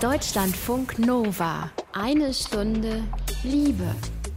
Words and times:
Deutschlandfunk 0.00 0.98
Nova. 0.98 1.70
Eine 1.92 2.32
Stunde 2.32 3.02
Liebe. 3.42 3.84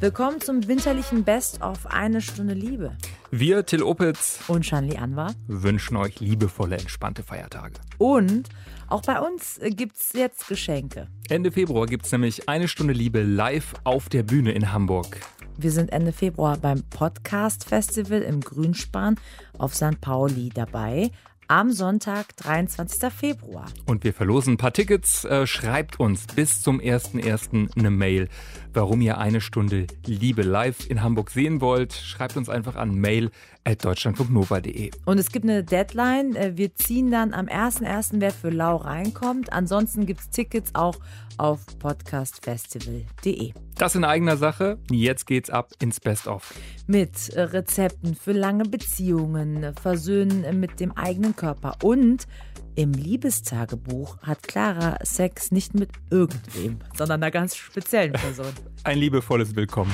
Willkommen 0.02 0.42
zum 0.42 0.68
winterlichen 0.68 1.24
Best 1.24 1.62
of 1.62 1.86
Eine 1.86 2.20
Stunde 2.20 2.54
Liebe. 2.54 2.98
Wir, 3.32 3.66
Till 3.66 3.82
Opitz 3.82 4.42
Und 4.50 4.66
Shanli 4.66 4.98
Anwar. 4.98 5.34
wünschen 5.48 5.96
euch 5.96 6.20
liebevolle, 6.20 6.76
entspannte 6.78 7.24
Feiertage. 7.24 7.76
Und 7.98 8.50
auch 8.90 9.04
bei 9.04 9.22
uns 9.22 9.58
äh, 9.60 9.70
gibt's 9.70 10.12
jetzt 10.12 10.50
Geschenke. 10.50 11.08
Ende 11.30 11.50
Februar 11.50 11.86
gibt 11.86 12.06
es 12.08 12.12
nämlich 12.12 12.50
eine 12.50 12.68
Stunde 12.68 12.92
Liebe 12.94 13.24
live 13.24 13.74
auf 13.86 14.10
der 14.10 14.24
Bühne 14.24 14.52
in 14.52 14.74
Hamburg. 14.74 15.18
Wir 15.58 15.72
sind 15.72 15.94
Ende 15.94 16.12
Februar 16.12 16.58
beim 16.58 16.84
Podcast 16.90 17.64
Festival 17.70 18.22
im 18.22 18.42
Grünspan 18.42 19.16
auf 19.58 19.76
St. 19.76 20.02
Pauli 20.02 20.50
dabei. 20.54 21.12
Am 21.48 21.72
Sonntag, 21.72 22.36
23. 22.38 23.12
Februar. 23.12 23.66
Und 23.86 24.04
wir 24.04 24.14
verlosen 24.14 24.54
ein 24.54 24.58
paar 24.58 24.74
Tickets. 24.74 25.26
Äh, 25.26 25.46
schreibt 25.46 26.00
uns 26.00 26.26
bis 26.28 26.62
zum 26.62 26.80
1.1. 26.80 27.78
eine 27.78 27.92
Mail, 27.92 28.30
warum 28.74 29.02
ihr 29.02 29.18
eine 29.18 29.42
Stunde 29.42 29.88
Liebe 30.06 30.42
live 30.42 30.90
in 30.90 31.02
Hamburg 31.02 31.30
sehen 31.30 31.62
wollt. 31.62 31.94
Schreibt 31.94 32.38
uns 32.38 32.50
einfach 32.50 32.76
an 32.76 32.96
mail 32.96 33.32
at 33.64 33.84
deutschlandfunknova.de. 33.86 34.92
Und 35.06 35.18
es 35.18 35.32
gibt 35.32 35.46
eine 35.46 35.64
Deadline. 35.64 36.36
Äh, 36.36 36.54
Wir 36.56 36.76
ziehen 36.76 37.12
dann 37.12 37.34
am 37.34 37.48
1.1., 37.48 38.16
wer 38.16 38.32
für 38.32 38.50
Lau 38.50 38.76
reinkommt. 38.78 39.54
Ansonsten 39.54 40.06
gibt's 40.06 40.30
Tickets 40.30 40.72
auch 40.74 40.96
auf 41.38 41.60
podcastfestival.de. 41.80 43.54
Das 43.78 43.96
in 43.96 44.04
eigener 44.04 44.38
Sache. 44.38 44.78
Jetzt 44.92 45.26
geht's 45.26 45.50
ab 45.50 45.72
ins 45.80 46.00
Best-of. 46.00 46.54
Mit 46.88 47.32
Rezepten 47.36 48.16
für 48.16 48.34
lange 48.34 48.66
Beziehungen, 48.66 49.74
Versöhnen 49.82 50.60
mit 50.60 50.80
dem 50.80 50.92
eigenen 50.92 51.36
Körper 51.36 51.78
und 51.82 52.28
im 52.76 52.94
Liebestagebuch 52.94 54.18
hat 54.22 54.44
Clara 54.44 54.98
Sex 55.04 55.52
nicht 55.52 55.74
mit 55.74 55.90
irgendwem, 56.10 56.80
sondern 56.96 57.22
einer 57.22 57.32
ganz 57.32 57.56
speziellen 57.56 58.14
Person. 58.14 58.52
Ein 58.84 58.98
liebevolles 58.98 59.56
Willkommen. 59.56 59.94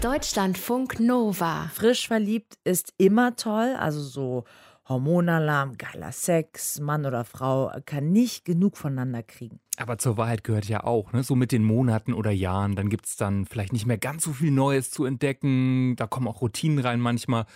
Deutschlandfunk 0.00 1.00
Nova. 1.00 1.70
Frisch 1.74 2.08
verliebt 2.08 2.58
ist 2.64 2.92
immer 2.98 3.36
toll, 3.36 3.74
also 3.78 4.00
so 4.00 4.44
Hormonalarm, 4.88 5.78
geiler 5.78 6.12
Sex, 6.12 6.80
Mann 6.80 7.06
oder 7.06 7.24
Frau 7.24 7.72
kann 7.86 8.10
nicht 8.10 8.44
genug 8.44 8.76
voneinander 8.76 9.22
kriegen. 9.22 9.60
Aber 9.76 9.96
zur 9.98 10.16
Wahrheit 10.16 10.44
gehört 10.44 10.66
ja 10.66 10.84
auch, 10.84 11.12
ne? 11.12 11.22
so 11.22 11.34
mit 11.34 11.52
den 11.52 11.64
Monaten 11.64 12.12
oder 12.12 12.30
Jahren, 12.30 12.74
dann 12.74 12.90
gibt's 12.90 13.16
dann 13.16 13.46
vielleicht 13.46 13.72
nicht 13.72 13.86
mehr 13.86 13.96
ganz 13.96 14.24
so 14.24 14.32
viel 14.32 14.50
Neues 14.50 14.90
zu 14.90 15.04
entdecken, 15.04 15.94
da 15.96 16.06
kommen 16.06 16.28
auch 16.28 16.42
Routinen 16.42 16.78
rein 16.80 17.00
manchmal 17.00 17.46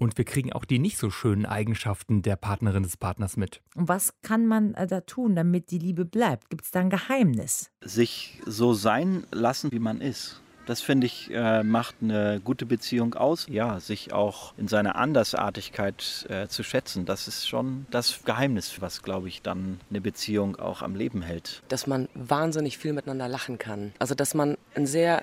und 0.00 0.16
wir 0.18 0.24
kriegen 0.24 0.52
auch 0.52 0.64
die 0.64 0.78
nicht 0.78 0.96
so 0.98 1.10
schönen 1.10 1.46
Eigenschaften 1.46 2.22
der 2.22 2.36
Partnerin 2.36 2.82
des 2.82 2.96
Partners 2.96 3.36
mit. 3.36 3.60
Und 3.76 3.88
was 3.88 4.14
kann 4.22 4.46
man 4.46 4.74
äh, 4.74 4.86
da 4.86 5.02
tun, 5.02 5.36
damit 5.36 5.70
die 5.70 5.78
Liebe 5.78 6.04
bleibt? 6.04 6.50
Gibt 6.50 6.64
es 6.64 6.70
da 6.70 6.80
ein 6.80 6.90
Geheimnis? 6.90 7.70
sich 7.82 8.40
so 8.46 8.72
sein 8.74 9.24
lassen, 9.30 9.70
wie 9.72 9.78
man 9.78 10.00
ist. 10.00 10.40
Das 10.66 10.80
finde 10.82 11.06
ich, 11.06 11.30
äh, 11.32 11.62
macht 11.64 11.96
eine 12.00 12.40
gute 12.44 12.64
Beziehung 12.66 13.14
aus. 13.14 13.46
Ja, 13.48 13.80
sich 13.80 14.12
auch 14.12 14.54
in 14.56 14.68
seiner 14.68 14.94
Andersartigkeit 14.96 16.26
äh, 16.28 16.46
zu 16.48 16.62
schätzen, 16.62 17.06
das 17.06 17.26
ist 17.28 17.48
schon 17.48 17.86
das 17.90 18.22
Geheimnis, 18.24 18.80
was, 18.80 19.02
glaube 19.02 19.28
ich, 19.28 19.42
dann 19.42 19.80
eine 19.90 20.00
Beziehung 20.00 20.56
auch 20.56 20.82
am 20.82 20.94
Leben 20.94 21.22
hält. 21.22 21.62
dass 21.68 21.86
man 21.86 22.08
wahnsinnig 22.14 22.78
viel 22.78 22.92
miteinander 22.92 23.26
lachen 23.28 23.58
kann. 23.58 23.92
Also 23.98 24.14
dass 24.14 24.34
man 24.34 24.56
einen 24.74 24.86
sehr, 24.86 25.22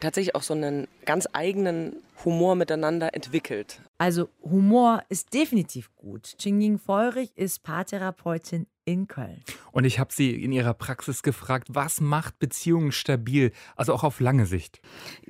tatsächlich 0.00 0.34
auch 0.34 0.42
so 0.42 0.54
einen 0.54 0.88
ganz 1.04 1.28
eigenen 1.32 2.02
Humor 2.24 2.54
miteinander 2.54 3.14
entwickelt. 3.14 3.80
Also 3.98 4.28
Humor 4.42 5.02
ist 5.08 5.32
definitiv 5.34 5.94
gut. 5.96 6.36
Chinging 6.38 6.78
Feurig 6.78 7.30
ist 7.36 7.62
Paartherapeutin 7.62 8.66
in 8.84 9.08
Köln. 9.08 9.42
Und 9.72 9.84
ich 9.84 9.98
habe 9.98 10.12
sie 10.12 10.30
in 10.42 10.52
ihrer 10.52 10.74
Praxis 10.74 11.22
gefragt, 11.22 11.68
was 11.70 12.00
macht 12.00 12.38
Beziehungen 12.38 12.92
stabil, 12.92 13.52
also 13.74 13.92
auch 13.92 14.04
auf 14.04 14.20
lange 14.20 14.46
Sicht? 14.46 14.80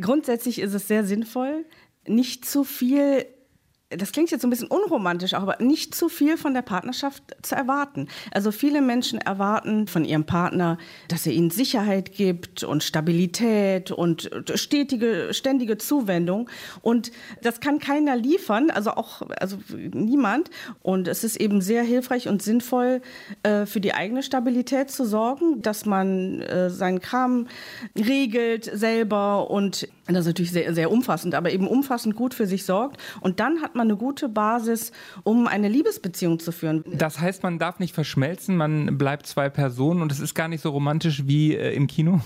Grundsätzlich 0.00 0.60
ist 0.60 0.74
es 0.74 0.88
sehr 0.88 1.04
sinnvoll, 1.04 1.64
nicht 2.06 2.44
zu 2.44 2.64
viel, 2.64 3.26
das 3.96 4.12
klingt 4.12 4.30
jetzt 4.30 4.42
so 4.42 4.46
ein 4.46 4.50
bisschen 4.50 4.68
unromantisch, 4.68 5.34
aber 5.34 5.56
nicht 5.60 5.94
zu 5.94 6.08
viel 6.08 6.36
von 6.36 6.54
der 6.54 6.62
Partnerschaft 6.62 7.22
zu 7.42 7.54
erwarten. 7.54 8.08
Also 8.32 8.52
viele 8.52 8.80
Menschen 8.80 9.20
erwarten 9.20 9.86
von 9.86 10.04
ihrem 10.04 10.24
Partner, 10.24 10.78
dass 11.08 11.26
er 11.26 11.32
ihnen 11.32 11.50
Sicherheit 11.50 12.12
gibt 12.12 12.64
und 12.64 12.82
Stabilität 12.82 13.90
und 13.90 14.30
stetige, 14.54 15.28
ständige 15.32 15.78
Zuwendung. 15.78 16.48
Und 16.82 17.10
das 17.42 17.60
kann 17.60 17.78
keiner 17.78 18.16
liefern, 18.16 18.70
also 18.70 18.90
auch 18.92 19.22
also 19.40 19.58
niemand. 19.92 20.50
Und 20.82 21.08
es 21.08 21.24
ist 21.24 21.36
eben 21.36 21.60
sehr 21.60 21.82
hilfreich 21.82 22.28
und 22.28 22.42
sinnvoll, 22.42 23.02
äh, 23.42 23.66
für 23.66 23.80
die 23.80 23.94
eigene 23.94 24.22
Stabilität 24.22 24.90
zu 24.90 25.04
sorgen, 25.04 25.62
dass 25.62 25.86
man 25.86 26.40
äh, 26.42 26.70
seinen 26.70 27.00
Kram 27.00 27.46
regelt 27.96 28.64
selber 28.64 29.50
und 29.50 29.88
das 30.06 30.20
ist 30.20 30.26
natürlich 30.26 30.52
sehr, 30.52 30.72
sehr 30.72 30.92
umfassend, 30.92 31.34
aber 31.34 31.50
eben 31.50 31.66
umfassend 31.66 32.14
gut 32.14 32.32
für 32.32 32.46
sich 32.46 32.64
sorgt. 32.64 33.00
Und 33.20 33.40
dann 33.40 33.60
hat 33.60 33.74
man 33.74 33.85
eine 33.86 33.96
gute 33.96 34.28
Basis, 34.28 34.92
um 35.22 35.46
eine 35.46 35.68
Liebesbeziehung 35.68 36.38
zu 36.38 36.52
führen. 36.52 36.84
Das 36.92 37.20
heißt, 37.20 37.42
man 37.42 37.58
darf 37.58 37.78
nicht 37.78 37.94
verschmelzen, 37.94 38.56
man 38.56 38.98
bleibt 38.98 39.26
zwei 39.26 39.48
Personen 39.48 40.02
und 40.02 40.12
es 40.12 40.20
ist 40.20 40.34
gar 40.34 40.48
nicht 40.48 40.60
so 40.60 40.70
romantisch 40.70 41.26
wie 41.26 41.54
äh, 41.54 41.74
im 41.74 41.86
Kino? 41.86 42.20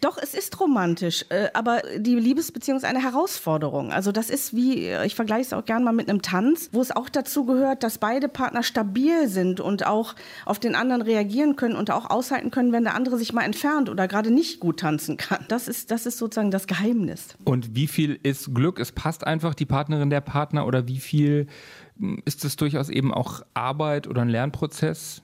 Doch, 0.00 0.18
es 0.18 0.34
ist 0.34 0.58
romantisch, 0.60 1.24
äh, 1.28 1.48
aber 1.54 1.82
die 1.96 2.14
Liebesbeziehung 2.14 2.78
ist 2.78 2.84
eine 2.84 3.02
Herausforderung. 3.02 3.92
Also 3.92 4.12
das 4.12 4.30
ist 4.30 4.54
wie, 4.54 4.86
äh, 4.86 5.06
ich 5.06 5.14
vergleiche 5.14 5.42
es 5.42 5.52
auch 5.52 5.64
gerne 5.64 5.84
mal 5.84 5.92
mit 5.92 6.08
einem 6.08 6.22
Tanz, 6.22 6.70
wo 6.72 6.80
es 6.80 6.94
auch 6.94 7.08
dazu 7.08 7.44
gehört, 7.44 7.82
dass 7.82 7.98
beide 7.98 8.28
Partner 8.28 8.62
stabil 8.62 9.28
sind 9.28 9.60
und 9.60 9.86
auch 9.86 10.14
auf 10.44 10.58
den 10.58 10.74
anderen 10.74 11.02
reagieren 11.02 11.56
können 11.56 11.76
und 11.76 11.90
auch 11.90 12.10
aushalten 12.10 12.50
können, 12.50 12.72
wenn 12.72 12.84
der 12.84 12.94
andere 12.94 13.18
sich 13.18 13.32
mal 13.32 13.42
entfernt 13.42 13.88
oder 13.88 14.08
gerade 14.08 14.30
nicht 14.30 14.60
gut 14.60 14.80
tanzen 14.80 15.16
kann. 15.16 15.44
Das 15.48 15.68
ist, 15.68 15.90
das 15.90 16.06
ist 16.06 16.18
sozusagen 16.18 16.50
das 16.50 16.66
Geheimnis. 16.66 17.36
Und 17.44 17.74
wie 17.74 17.86
viel 17.86 18.18
ist 18.22 18.54
Glück? 18.54 18.78
Es 18.78 18.92
passt 18.92 19.26
einfach 19.26 19.54
die 19.54 19.66
Partnerin 19.66 20.10
der 20.10 20.20
Partner 20.20 20.66
oder 20.66 20.88
wie 20.88 20.98
viel 20.98 21.46
mh, 21.96 22.22
ist 22.24 22.44
es 22.44 22.56
durchaus 22.56 22.88
eben 22.88 23.12
auch 23.12 23.42
Arbeit 23.54 24.06
oder 24.06 24.22
ein 24.22 24.28
Lernprozess? 24.28 25.22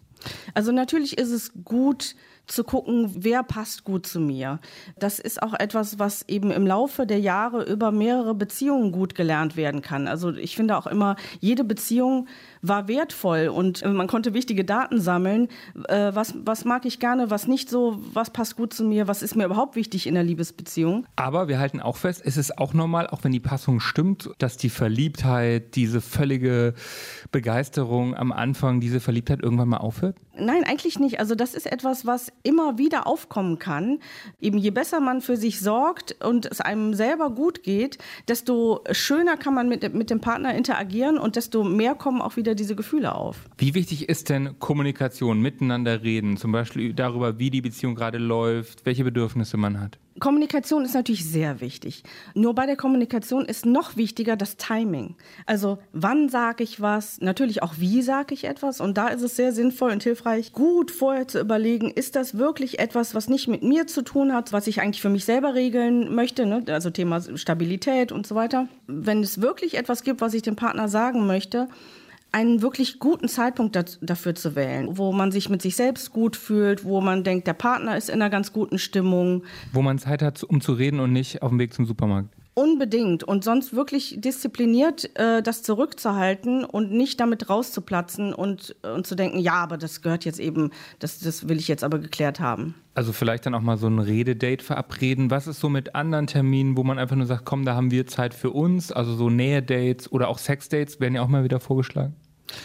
Also 0.55 0.73
natürlich 0.73 1.19
ist 1.19 1.31
es 1.31 1.53
gut 1.65 2.15
zu 2.51 2.65
gucken, 2.65 3.11
wer 3.17 3.43
passt 3.43 3.85
gut 3.85 4.07
zu 4.07 4.21
mir. 4.21 4.59
Das 4.99 5.19
ist 5.19 5.43
auch 5.43 5.55
etwas, 5.55 5.99
was 5.99 6.29
eben 6.29 6.51
im 6.51 6.67
Laufe 6.67 7.07
der 7.07 7.21
Jahre 7.21 7.65
über 7.65 7.93
mehrere 7.93 8.35
Beziehungen 8.35 8.93
gut 8.93 9.15
gelernt 9.15 9.57
werden 9.57 9.83
kann. 9.83 10.09
Also 10.09 10.33
ich 10.33 10.57
finde 10.57 10.77
auch 10.77 10.87
immer, 10.87 11.17
jede 11.41 11.65
Beziehung 11.65 12.27
war 12.63 12.89
wertvoll 12.89 13.49
und 13.49 13.83
äh, 13.83 13.89
man 13.89 14.07
konnte 14.07 14.35
wichtige 14.35 14.65
Daten 14.65 15.01
sammeln. 15.01 15.49
Äh, 15.89 16.15
Was, 16.15 16.35
was 16.45 16.65
mag 16.65 16.85
ich 16.85 16.99
gerne, 16.99 17.31
was 17.31 17.47
nicht 17.47 17.71
so, 17.71 17.99
was 18.13 18.31
passt 18.31 18.57
gut 18.57 18.75
zu 18.75 18.85
mir, 18.85 19.09
was 19.09 19.23
ist 19.23 19.37
mir 19.37 19.45
überhaupt 19.45 19.77
wichtig 19.77 20.07
in 20.07 20.15
der 20.15 20.25
Liebesbeziehung. 20.25 21.07
Aber 21.17 21.49
wir 21.49 21.59
halten 21.59 21.81
auch 21.81 21.97
fest, 21.97 22.23
es 22.25 22.37
ist 22.37 22.59
auch 22.59 22.75
normal, 22.75 23.07
auch 23.07 23.25
wenn 23.25 23.33
die 23.33 23.41
Passung 23.41 23.81
stimmt, 23.81 24.31
dass 24.39 24.57
die 24.57 24.71
Verliebtheit, 24.71 25.75
diese 25.77 26.01
völlige 26.01 26.75
Begeisterung 27.33 28.15
am 28.15 28.33
Anfang, 28.33 28.81
diese 28.81 29.01
Verliebtheit 29.01 29.43
irgendwann 29.43 29.69
mal 29.69 29.79
aufhört? 29.79 30.17
Nein, 30.37 30.65
eigentlich 30.65 30.99
nicht. 30.99 31.21
Also 31.21 31.35
das 31.35 31.55
ist 31.55 31.71
etwas, 31.71 32.07
was 32.07 32.33
immer 32.43 32.79
wieder 32.79 33.07
aufkommen 33.07 33.59
kann. 33.59 33.99
Eben 34.41 34.59
je 34.59 34.71
besser 34.71 35.01
man 35.01 35.21
für 35.21 35.37
sich 35.37 35.61
sorgt 35.61 36.17
und 36.25 36.47
es 36.47 36.61
einem 36.61 36.95
selber 36.95 37.31
gut 37.31 37.63
geht, 37.63 37.99
desto 38.29 38.81
schöner 38.91 39.37
kann 39.37 39.55
man 39.55 39.69
mit, 39.69 39.93
mit 39.93 40.09
dem 40.09 40.21
Partner 40.21 40.55
interagieren 40.55 41.19
und 41.19 41.37
desto 41.37 41.63
mehr 41.63 41.95
kommen 41.95 42.23
auch 42.23 42.37
wieder 42.37 42.50
diese 42.55 42.77
Gefühle 42.77 43.15
auf. 43.15 43.37
Wie 43.59 43.75
wichtig 43.75 44.09
ist 44.09 44.29
denn 44.29 44.59
Kommunikation, 44.59 45.41
miteinander 45.41 46.03
reden, 46.03 46.37
zum 46.37 46.53
Beispiel 46.53 46.93
darüber, 46.93 47.39
wie 47.39 47.51
die 47.51 47.61
Beziehung 47.61 47.95
gerade 47.95 48.19
läuft, 48.19 48.87
welche 48.87 49.05
Bedürfnisse 49.05 49.57
man 49.57 49.81
hat? 49.81 49.99
Kommunikation 50.19 50.85
ist 50.85 50.95
natürlich 50.95 51.25
sehr 51.25 51.61
wichtig. 51.61 52.03
Nur 52.35 52.55
bei 52.55 52.67
der 52.67 52.77
Kommunikation 52.77 53.47
ist 53.47 53.65
noch 53.65 53.97
wichtiger 53.97 54.37
das 54.37 54.57
Timing. 54.57 55.17
Also 55.47 55.79
wann 55.93 56.29
sage 56.29 56.63
ich 56.63 56.81
was, 56.81 57.21
natürlich 57.21 57.63
auch 57.63 57.75
wie 57.79 58.03
sage 58.03 58.35
ich 58.35 58.45
etwas. 58.45 58.81
Und 58.81 58.99
da 58.99 59.09
ist 59.09 59.23
es 59.23 59.37
sehr 59.37 59.53
sinnvoll 59.53 59.93
und 59.93 60.03
hilfreich, 60.03 60.53
gut 60.53 60.91
vorher 60.91 61.27
zu 61.27 61.41
überlegen, 61.41 61.91
ist 61.91 62.17
das 62.17 62.37
wirklich 62.37 62.79
etwas, 62.79 63.15
was 63.15 63.29
nicht 63.29 63.49
mit 63.49 63.63
mir 63.63 63.87
zu 63.87 64.03
tun 64.03 64.35
hat, 64.35 64.53
was 64.53 64.67
ich 64.67 64.81
eigentlich 64.81 65.01
für 65.01 65.09
mich 65.09 65.25
selber 65.25 65.55
regeln 65.55 66.15
möchte, 66.15 66.45
ne? 66.45 66.65
also 66.69 66.91
Thema 66.91 67.21
Stabilität 67.37 68.13
und 68.13 68.27
so 68.27 68.35
weiter. 68.35 68.69
Wenn 68.87 69.23
es 69.23 69.41
wirklich 69.41 69.77
etwas 69.77 70.03
gibt, 70.03 70.21
was 70.21 70.35
ich 70.35 70.43
dem 70.43 70.57
Partner 70.57 70.89
sagen 70.89 71.27
möchte, 71.27 71.69
einen 72.33 72.63
wirklich 72.63 72.99
guten 72.99 73.29
Zeitpunkt 73.29 73.79
dafür 74.01 74.35
zu 74.35 74.55
wählen, 74.55 74.97
wo 74.97 75.13
man 75.13 75.33
sich 75.33 75.49
mit 75.49 75.63
sich 75.63 75.77
selbst 75.77 76.13
gut 76.13 76.37
fühlt, 76.37 76.85
wo 76.85 77.01
man 77.01 77.25
denkt, 77.25 77.47
der 77.47 77.55
Partner 77.55 77.97
ist 77.97 78.09
in 78.09 78.17
einer 78.17 78.31
ganz 78.31 78.53
guten 78.53 78.79
Stimmung. 78.79 79.43
Wo 79.73 79.83
man 79.83 79.99
Zeit 79.99 80.23
hat, 80.23 80.43
um 80.45 80.61
zu 80.61 80.73
reden 80.73 81.01
und 81.01 81.13
nicht 81.13 81.43
auf 81.43 81.51
dem 81.51 81.59
Weg 81.59 81.75
zum 81.75 81.87
Supermarkt. 81.87 82.29
Unbedingt. 82.55 83.25
Und 83.25 83.45
sonst 83.45 83.75
wirklich 83.75 84.17
diszipliniert 84.21 85.17
äh, 85.17 85.41
das 85.41 85.63
zurückzuhalten 85.63 86.65
und 86.65 86.93
nicht 86.93 87.21
damit 87.21 87.49
rauszuplatzen 87.49 88.35
und, 88.35 88.77
und 88.83 89.07
zu 89.07 89.15
denken, 89.15 89.39
ja, 89.39 89.55
aber 89.55 89.79
das 89.79 90.03
gehört 90.03 90.25
jetzt 90.25 90.41
eben, 90.41 90.71
das, 90.99 91.21
das 91.21 91.49
will 91.49 91.59
ich 91.59 91.69
jetzt 91.69 91.85
aber 91.85 91.99
geklärt 92.01 92.41
haben. 92.41 92.75
Also 92.95 93.13
vielleicht 93.13 93.47
dann 93.47 93.55
auch 93.55 93.63
mal 93.63 93.79
so 93.79 93.87
ein 93.87 93.99
Rededate 93.99 94.65
verabreden. 94.65 95.31
Was 95.31 95.47
ist 95.47 95.61
so 95.61 95.69
mit 95.69 95.95
anderen 95.95 96.27
Terminen, 96.27 96.77
wo 96.77 96.83
man 96.83 96.99
einfach 96.99 97.17
nur 97.17 97.27
sagt, 97.27 97.45
komm, 97.45 97.65
da 97.65 97.77
haben 97.77 97.93
wir 97.93 98.07
Zeit 98.07 98.35
für 98.35 98.51
uns, 98.51 98.93
also 98.93 99.15
so 99.15 99.31
Nähe-Dates 99.31 100.11
oder 100.13 100.29
auch 100.29 100.39
Sex-Dates 100.39 101.01
werden 101.01 101.15
ja 101.15 101.23
auch 101.23 101.29
mal 101.29 101.45
wieder 101.45 101.61
vorgeschlagen. 101.61 102.15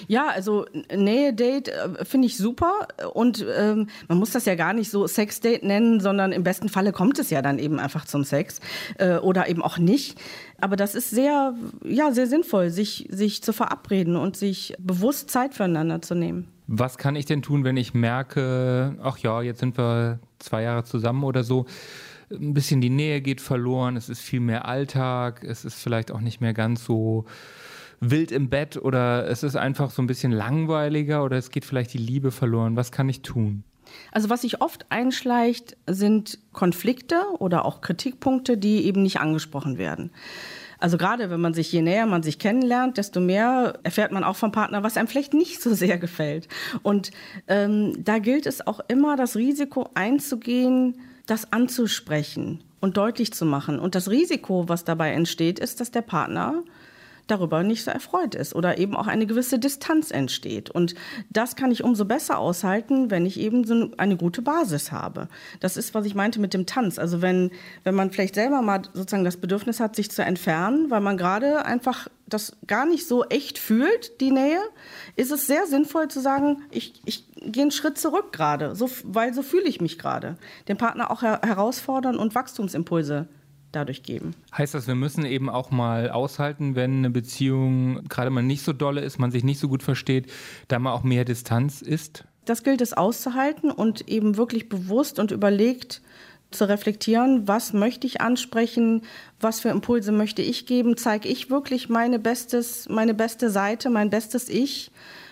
Ja, 0.08 0.28
also 0.28 0.66
Nähe-Date 0.94 1.70
äh, 1.70 2.06
finde 2.06 2.28
ich 2.28 2.38
super 2.38 2.88
und 3.14 3.46
ähm, 3.58 3.88
man 4.08 4.18
muss 4.18 4.32
das 4.32 4.46
ja 4.46 4.56
gar 4.56 4.74
nicht 4.74 4.90
so 4.90 5.08
Sex-Date 5.08 5.64
nennen, 5.64 6.00
sondern 6.00 6.32
im 6.32 6.44
besten 6.44 6.70
Falle 6.70 6.92
kommt 6.92 7.20
es 7.20 7.30
ja 7.30 7.42
dann 7.42 7.60
eben 7.60 7.80
einfach 7.80 8.06
zum 8.06 8.24
Sex 8.24 8.60
äh, 8.98 9.18
oder 9.18 9.48
eben 9.50 9.62
auch 9.62 9.78
nicht. 9.78 10.20
Aber 10.62 10.76
das 10.76 10.96
ist 10.96 11.10
sehr, 11.10 11.54
ja, 11.84 12.12
sehr 12.12 12.28
sinnvoll, 12.28 12.70
sich, 12.70 13.08
sich 13.10 13.44
zu 13.44 13.54
verabreden 13.54 14.16
und 14.16 14.38
sich 14.38 14.74
bewusst 14.80 15.30
Zeit 15.30 15.54
füreinander 15.54 16.02
zu 16.02 16.16
nehmen. 16.16 16.48
Was 16.68 16.98
kann 16.98 17.16
ich 17.16 17.26
denn 17.26 17.42
tun, 17.42 17.64
wenn 17.64 17.78
ich 17.78 17.94
merke, 17.94 18.98
ach 19.02 19.18
ja, 19.20 19.42
jetzt 19.42 19.60
sind 19.60 19.78
wir 19.78 20.20
zwei 20.40 20.64
Jahre 20.64 20.84
zusammen 20.84 21.24
oder 21.24 21.44
so, 21.44 21.66
ein 22.32 22.54
bisschen 22.54 22.82
die 22.82 22.90
Nähe 22.90 23.22
geht 23.22 23.42
verloren, 23.42 23.98
es 23.98 24.10
ist 24.10 24.22
viel 24.22 24.40
mehr 24.40 24.68
Alltag, 24.68 25.44
es 25.44 25.64
ist 25.64 25.76
vielleicht 25.76 26.12
auch 26.12 26.22
nicht 26.22 26.42
mehr 26.42 26.54
ganz 26.54 26.84
so 26.84 27.26
wild 28.00 28.32
im 28.32 28.50
Bett 28.50 28.78
oder 28.78 29.28
es 29.28 29.44
ist 29.44 29.56
einfach 29.56 29.92
so 29.92 30.02
ein 30.02 30.08
bisschen 30.08 30.32
langweiliger 30.32 31.24
oder 31.24 31.38
es 31.38 31.52
geht 31.52 31.66
vielleicht 31.66 31.94
die 31.94 32.00
Liebe 32.00 32.32
verloren. 32.32 32.76
Was 32.76 32.92
kann 32.92 33.10
ich 33.10 33.22
tun? 33.22 33.64
Also 34.12 34.30
was 34.30 34.42
sich 34.42 34.62
oft 34.62 34.86
einschleicht, 34.90 35.78
sind 35.88 36.40
Konflikte 36.54 37.22
oder 37.40 37.66
auch 37.66 37.82
Kritikpunkte, 37.82 38.58
die 38.58 38.86
eben 38.86 39.04
nicht 39.04 39.20
angesprochen 39.20 39.78
werden. 39.78 40.12
Also 40.80 40.98
gerade 40.98 41.30
wenn 41.30 41.40
man 41.40 41.54
sich, 41.54 41.72
je 41.72 41.82
näher 41.82 42.06
man 42.06 42.24
sich 42.24 42.38
kennenlernt, 42.38 42.98
desto 42.98 43.20
mehr 43.20 43.80
erfährt 43.84 44.12
man 44.12 44.24
auch 44.24 44.36
vom 44.36 44.52
Partner, 44.52 44.84
was 44.84 44.98
einem 44.98 45.08
vielleicht 45.08 45.34
nicht 45.34 45.62
so 45.62 45.74
sehr 45.74 45.98
gefällt. 45.98 46.48
Und 46.84 47.12
ähm, 47.48 48.04
da 48.04 48.20
gilt 48.20 48.46
es 48.46 48.66
auch 48.66 48.82
immer, 48.88 49.16
das 49.16 49.36
Risiko 49.36 49.90
einzugehen, 49.94 51.00
das 51.26 51.52
anzusprechen 51.52 52.64
und 52.82 52.98
deutlich 52.98 53.34
zu 53.34 53.46
machen. 53.46 53.80
Und 53.80 53.96
das 53.96 54.10
Risiko, 54.10 54.68
was 54.68 54.84
dabei 54.84 55.12
entsteht, 55.12 55.60
ist, 55.60 55.80
dass 55.80 55.92
der 55.92 56.02
Partner 56.02 56.64
darüber 57.28 57.64
nicht 57.64 57.84
so 57.84 57.92
erfreut 57.92 58.36
ist 58.36 58.56
oder 58.56 58.78
eben 58.78 58.96
auch 58.96 59.08
eine 59.08 59.26
gewisse 59.26 59.60
Distanz 59.60 60.12
entsteht. 60.12 60.70
Und 60.70 60.96
das 61.30 61.56
kann 61.56 61.72
ich 61.72 61.84
umso 61.84 62.06
besser 62.06 62.38
aushalten, 62.38 63.12
wenn 63.12 63.26
ich 63.26 63.40
eben 63.40 63.64
so 63.66 63.92
eine 63.98 64.18
gute 64.18 64.42
Basis 64.42 64.92
habe. 64.92 65.28
Das 65.60 65.78
ist, 65.78 65.94
was 65.94 66.06
ich 66.06 66.16
meinte 66.16 66.40
mit 66.40 66.54
dem 66.54 66.66
Tanz. 66.66 67.00
Also 67.00 67.22
wenn, 67.22 67.52
wenn 67.84 67.96
man 67.96 68.12
vielleicht 68.12 68.36
selber 68.36 68.62
mal 68.62 68.82
sozusagen 68.94 69.26
das 69.26 69.38
Bedürfnis 69.38 69.80
hat, 69.80 69.96
sich 69.96 70.12
zu 70.12 70.24
entfernen, 70.24 70.92
weil 70.92 71.02
man 71.02 71.18
gerade 71.18 71.66
einfach 71.66 72.08
das 72.28 72.58
gar 72.66 72.86
nicht 72.86 73.08
so 73.08 73.24
echt 73.26 73.58
fühlt, 73.58 74.20
die 74.20 74.32
Nähe, 74.32 74.60
ist 75.16 75.32
es 75.32 75.48
sehr 75.48 75.68
sinnvoll 75.68 76.08
zu 76.08 76.20
sagen, 76.20 76.64
ich, 76.72 77.02
ich 77.06 77.26
gehe 77.36 77.64
einen 77.64 77.72
Schritt 77.72 77.98
zurück 77.98 78.34
gerade, 78.34 78.76
so, 78.76 78.90
weil 79.04 79.34
so 79.34 79.44
fühle 79.44 79.66
ich 79.66 79.80
mich 79.80 80.00
gerade. 80.00 80.38
Den 80.68 80.78
Partner 80.78 81.12
auch 81.12 81.22
her 81.22 81.42
herausfordern 81.44 82.18
und 82.18 82.34
Wachstumsimpulse 82.34 83.28
dadurch 83.76 84.04
geben. 84.04 84.32
Heißt 84.56 84.74
das, 84.74 84.88
wir 84.88 84.96
müssen 84.96 85.26
eben 85.26 85.50
auch 85.50 85.72
mal 85.72 86.10
aushalten, 86.10 86.76
wenn 86.76 87.00
eine 87.00 87.10
Beziehung 87.10 88.04
gerade 88.08 88.30
mal 88.30 88.44
nicht 88.44 88.64
so 88.64 88.74
dolle 88.74 89.02
ist, 89.02 89.20
man 89.20 89.32
sich 89.32 89.44
nicht 89.44 89.60
so 89.60 89.68
gut 89.68 89.84
versteht, 89.84 90.32
da 90.68 90.80
mal 90.80 90.94
auch 90.94 91.04
mehr 91.04 91.26
Distanz 91.26 91.82
ist? 91.82 92.24
Das 92.46 92.64
gilt 92.64 92.82
es 92.82 92.94
auszuhalten 92.94 93.72
und 93.72 94.08
eben 94.08 94.38
wirklich 94.38 94.70
bewusst 94.70 95.20
und 95.20 95.32
überlegt 95.32 96.02
zu 96.52 96.70
reflektieren, 96.70 97.48
was 97.48 97.74
möchte 97.74 98.08
ich 98.08 98.22
ansprechen, 98.22 99.02
was 99.40 99.60
für 99.60 99.70
Impulse 99.70 100.12
möchte 100.12 100.42
ich 100.42 100.66
geben, 100.66 100.96
zeige 100.96 101.28
ich 101.28 101.50
wirklich 101.50 101.90
meine, 101.90 102.20
bestes, 102.20 102.88
meine 102.88 103.14
beste 103.14 103.50
Seite, 103.50 103.90
mein 103.90 104.10
bestes 104.10 104.48
Ich, 104.48 104.92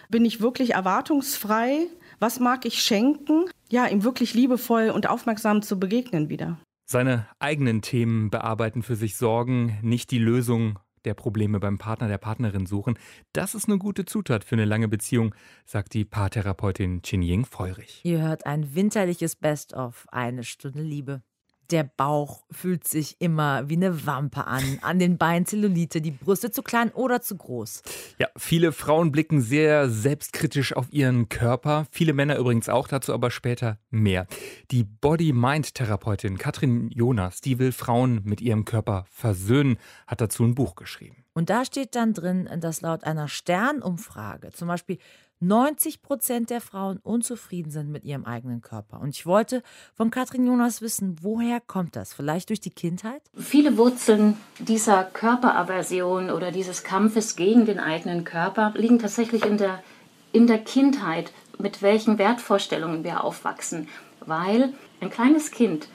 bin 0.09 0.25
ich 0.25 0.41
wirklich 0.41 0.73
erwartungsfrei, 0.73 1.87
was 2.19 2.39
mag 2.39 2.65
ich 2.65 2.81
schenken, 2.81 3.45
ja, 3.69 3.87
ihm 3.87 4.03
wirklich 4.03 4.33
liebevoll 4.33 4.89
und 4.89 5.07
aufmerksam 5.07 5.61
zu 5.61 5.79
begegnen 5.79 6.29
wieder 6.29 6.57
seine 6.93 7.25
eigenen 7.39 7.81
Themen 7.81 8.29
bearbeiten, 8.29 8.83
für 8.83 8.95
sich 8.95 9.17
sorgen, 9.17 9.79
nicht 9.81 10.11
die 10.11 10.19
Lösung 10.19 10.77
der 11.05 11.15
Probleme 11.15 11.59
beim 11.59 11.79
Partner, 11.79 12.07
der 12.07 12.19
Partnerin 12.19 12.67
suchen. 12.67 12.99
Das 13.33 13.55
ist 13.55 13.67
eine 13.67 13.79
gute 13.79 14.05
Zutat 14.05 14.43
für 14.43 14.55
eine 14.55 14.65
lange 14.65 14.87
Beziehung, 14.87 15.33
sagt 15.65 15.95
die 15.95 16.05
Paartherapeutin 16.05 17.01
Ying 17.03 17.45
Feurich. 17.45 18.01
Ihr 18.03 18.21
hört 18.21 18.45
ein 18.45 18.75
winterliches 18.75 19.35
Best-of, 19.35 20.05
eine 20.11 20.43
Stunde 20.43 20.83
Liebe. 20.83 21.23
Der 21.71 21.83
Bauch 21.83 22.43
fühlt 22.51 22.87
sich 22.87 23.19
immer 23.19 23.69
wie 23.69 23.75
eine 23.75 24.05
Wampe 24.05 24.45
an. 24.45 24.63
An 24.81 24.99
den 24.99 25.17
Beinen 25.17 25.45
Zellulite, 25.45 26.01
die 26.01 26.11
Brüste 26.11 26.51
zu 26.51 26.61
klein 26.61 26.91
oder 26.91 27.21
zu 27.21 27.37
groß. 27.37 27.83
Ja, 28.19 28.27
viele 28.37 28.71
Frauen 28.71 29.11
blicken 29.11 29.41
sehr 29.41 29.89
selbstkritisch 29.89 30.75
auf 30.75 30.91
ihren 30.91 31.29
Körper. 31.29 31.85
Viele 31.91 32.13
Männer 32.13 32.37
übrigens 32.37 32.69
auch, 32.69 32.87
dazu 32.87 33.13
aber 33.13 33.31
später 33.31 33.79
mehr. 33.89 34.27
Die 34.71 34.83
Body-Mind-Therapeutin 34.83 36.37
Katrin 36.37 36.89
Jonas, 36.89 37.41
die 37.41 37.59
will 37.59 37.71
Frauen 37.71 38.21
mit 38.23 38.41
ihrem 38.41 38.65
Körper 38.65 39.05
versöhnen, 39.09 39.77
hat 40.07 40.21
dazu 40.21 40.43
ein 40.43 40.55
Buch 40.55 40.75
geschrieben. 40.75 41.23
Und 41.33 41.49
da 41.49 41.65
steht 41.65 41.95
dann 41.95 42.13
drin, 42.13 42.47
dass 42.59 42.81
laut 42.81 43.03
einer 43.03 43.27
Sternumfrage 43.27 44.51
zum 44.51 44.67
Beispiel 44.67 44.99
90 45.39 46.01
Prozent 46.01 46.49
der 46.49 46.61
Frauen 46.61 46.99
unzufrieden 47.03 47.71
sind 47.71 47.91
mit 47.91 48.05
ihrem 48.05 48.25
eigenen 48.25 48.61
Körper. 48.61 48.99
Und 48.99 49.09
ich 49.09 49.25
wollte 49.25 49.61
von 49.93 50.09
Katrin 50.09 50.45
Jonas 50.45 50.81
wissen, 50.81 51.17
woher 51.21 51.59
kommt 51.59 51.95
das? 51.95 52.13
Vielleicht 52.13 52.49
durch 52.49 52.61
die 52.61 52.69
Kindheit? 52.69 53.21
Viele 53.37 53.77
Wurzeln 53.77 54.37
dieser 54.59 55.03
Körperaversion 55.03 56.29
oder 56.29 56.51
dieses 56.51 56.83
Kampfes 56.83 57.35
gegen 57.35 57.65
den 57.65 57.79
eigenen 57.79 58.23
Körper 58.23 58.73
liegen 58.75 58.99
tatsächlich 58.99 59.45
in 59.45 59.57
der, 59.57 59.83
in 60.31 60.47
der 60.47 60.59
Kindheit, 60.59 61.33
mit 61.59 61.81
welchen 61.81 62.17
Wertvorstellungen 62.17 63.03
wir 63.03 63.23
aufwachsen. 63.23 63.89
Weil 64.21 64.73
ein 65.01 65.09
kleines 65.09 65.51
Kind 65.51 65.89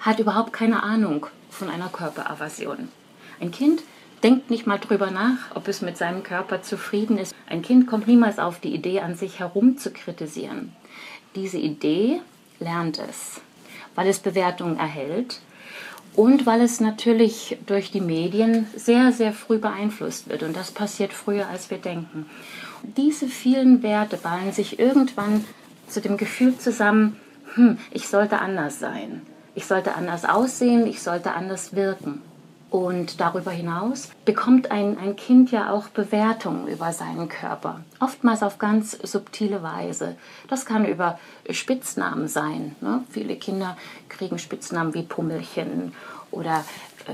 hat 0.00 0.18
überhaupt 0.18 0.52
keine 0.52 0.82
Ahnung 0.82 1.26
von 1.48 1.70
einer 1.70 1.88
Körperaversion. 1.88 2.88
Ein 3.40 3.50
Kind 3.50 3.82
denkt 4.22 4.50
nicht 4.50 4.66
mal 4.66 4.78
drüber 4.78 5.10
nach, 5.10 5.54
ob 5.54 5.68
es 5.68 5.82
mit 5.82 5.96
seinem 5.96 6.22
Körper 6.22 6.62
zufrieden 6.62 7.18
ist. 7.18 7.34
Ein 7.48 7.62
Kind 7.62 7.86
kommt 7.86 8.06
niemals 8.06 8.38
auf 8.38 8.60
die 8.60 8.74
Idee, 8.74 9.00
an 9.00 9.14
sich 9.14 9.40
herum 9.40 9.78
zu 9.78 9.90
kritisieren. 9.90 10.72
Diese 11.34 11.58
Idee 11.58 12.20
lernt 12.60 12.98
es, 12.98 13.40
weil 13.94 14.08
es 14.08 14.20
Bewertungen 14.20 14.78
erhält 14.78 15.40
und 16.14 16.46
weil 16.46 16.60
es 16.60 16.80
natürlich 16.80 17.58
durch 17.66 17.90
die 17.90 18.00
Medien 18.00 18.66
sehr, 18.76 19.12
sehr 19.12 19.32
früh 19.32 19.58
beeinflusst 19.58 20.28
wird. 20.28 20.42
Und 20.42 20.56
das 20.56 20.70
passiert 20.70 21.12
früher, 21.12 21.48
als 21.48 21.70
wir 21.70 21.78
denken. 21.78 22.26
Diese 22.82 23.28
vielen 23.28 23.82
Werte 23.82 24.16
ballen 24.16 24.52
sich 24.52 24.78
irgendwann 24.78 25.44
zu 25.88 26.00
dem 26.00 26.16
Gefühl 26.16 26.58
zusammen, 26.58 27.16
hm, 27.54 27.78
ich 27.90 28.08
sollte 28.08 28.40
anders 28.40 28.78
sein. 28.78 29.22
Ich 29.54 29.66
sollte 29.66 29.94
anders 29.94 30.24
aussehen, 30.24 30.86
ich 30.86 31.02
sollte 31.02 31.32
anders 31.32 31.74
wirken. 31.74 32.22
Und 32.72 33.20
darüber 33.20 33.50
hinaus 33.50 34.08
bekommt 34.24 34.70
ein, 34.70 34.96
ein 34.96 35.14
Kind 35.14 35.50
ja 35.50 35.70
auch 35.70 35.88
Bewertungen 35.88 36.68
über 36.68 36.90
seinen 36.94 37.28
Körper, 37.28 37.82
oftmals 38.00 38.42
auf 38.42 38.56
ganz 38.56 38.92
subtile 38.92 39.62
Weise. 39.62 40.16
Das 40.48 40.64
kann 40.64 40.86
über 40.86 41.18
Spitznamen 41.50 42.28
sein. 42.28 42.74
Ne? 42.80 43.04
Viele 43.10 43.36
Kinder 43.36 43.76
kriegen 44.08 44.38
Spitznamen 44.38 44.94
wie 44.94 45.02
Pummelchen 45.02 45.92
oder 46.30 46.64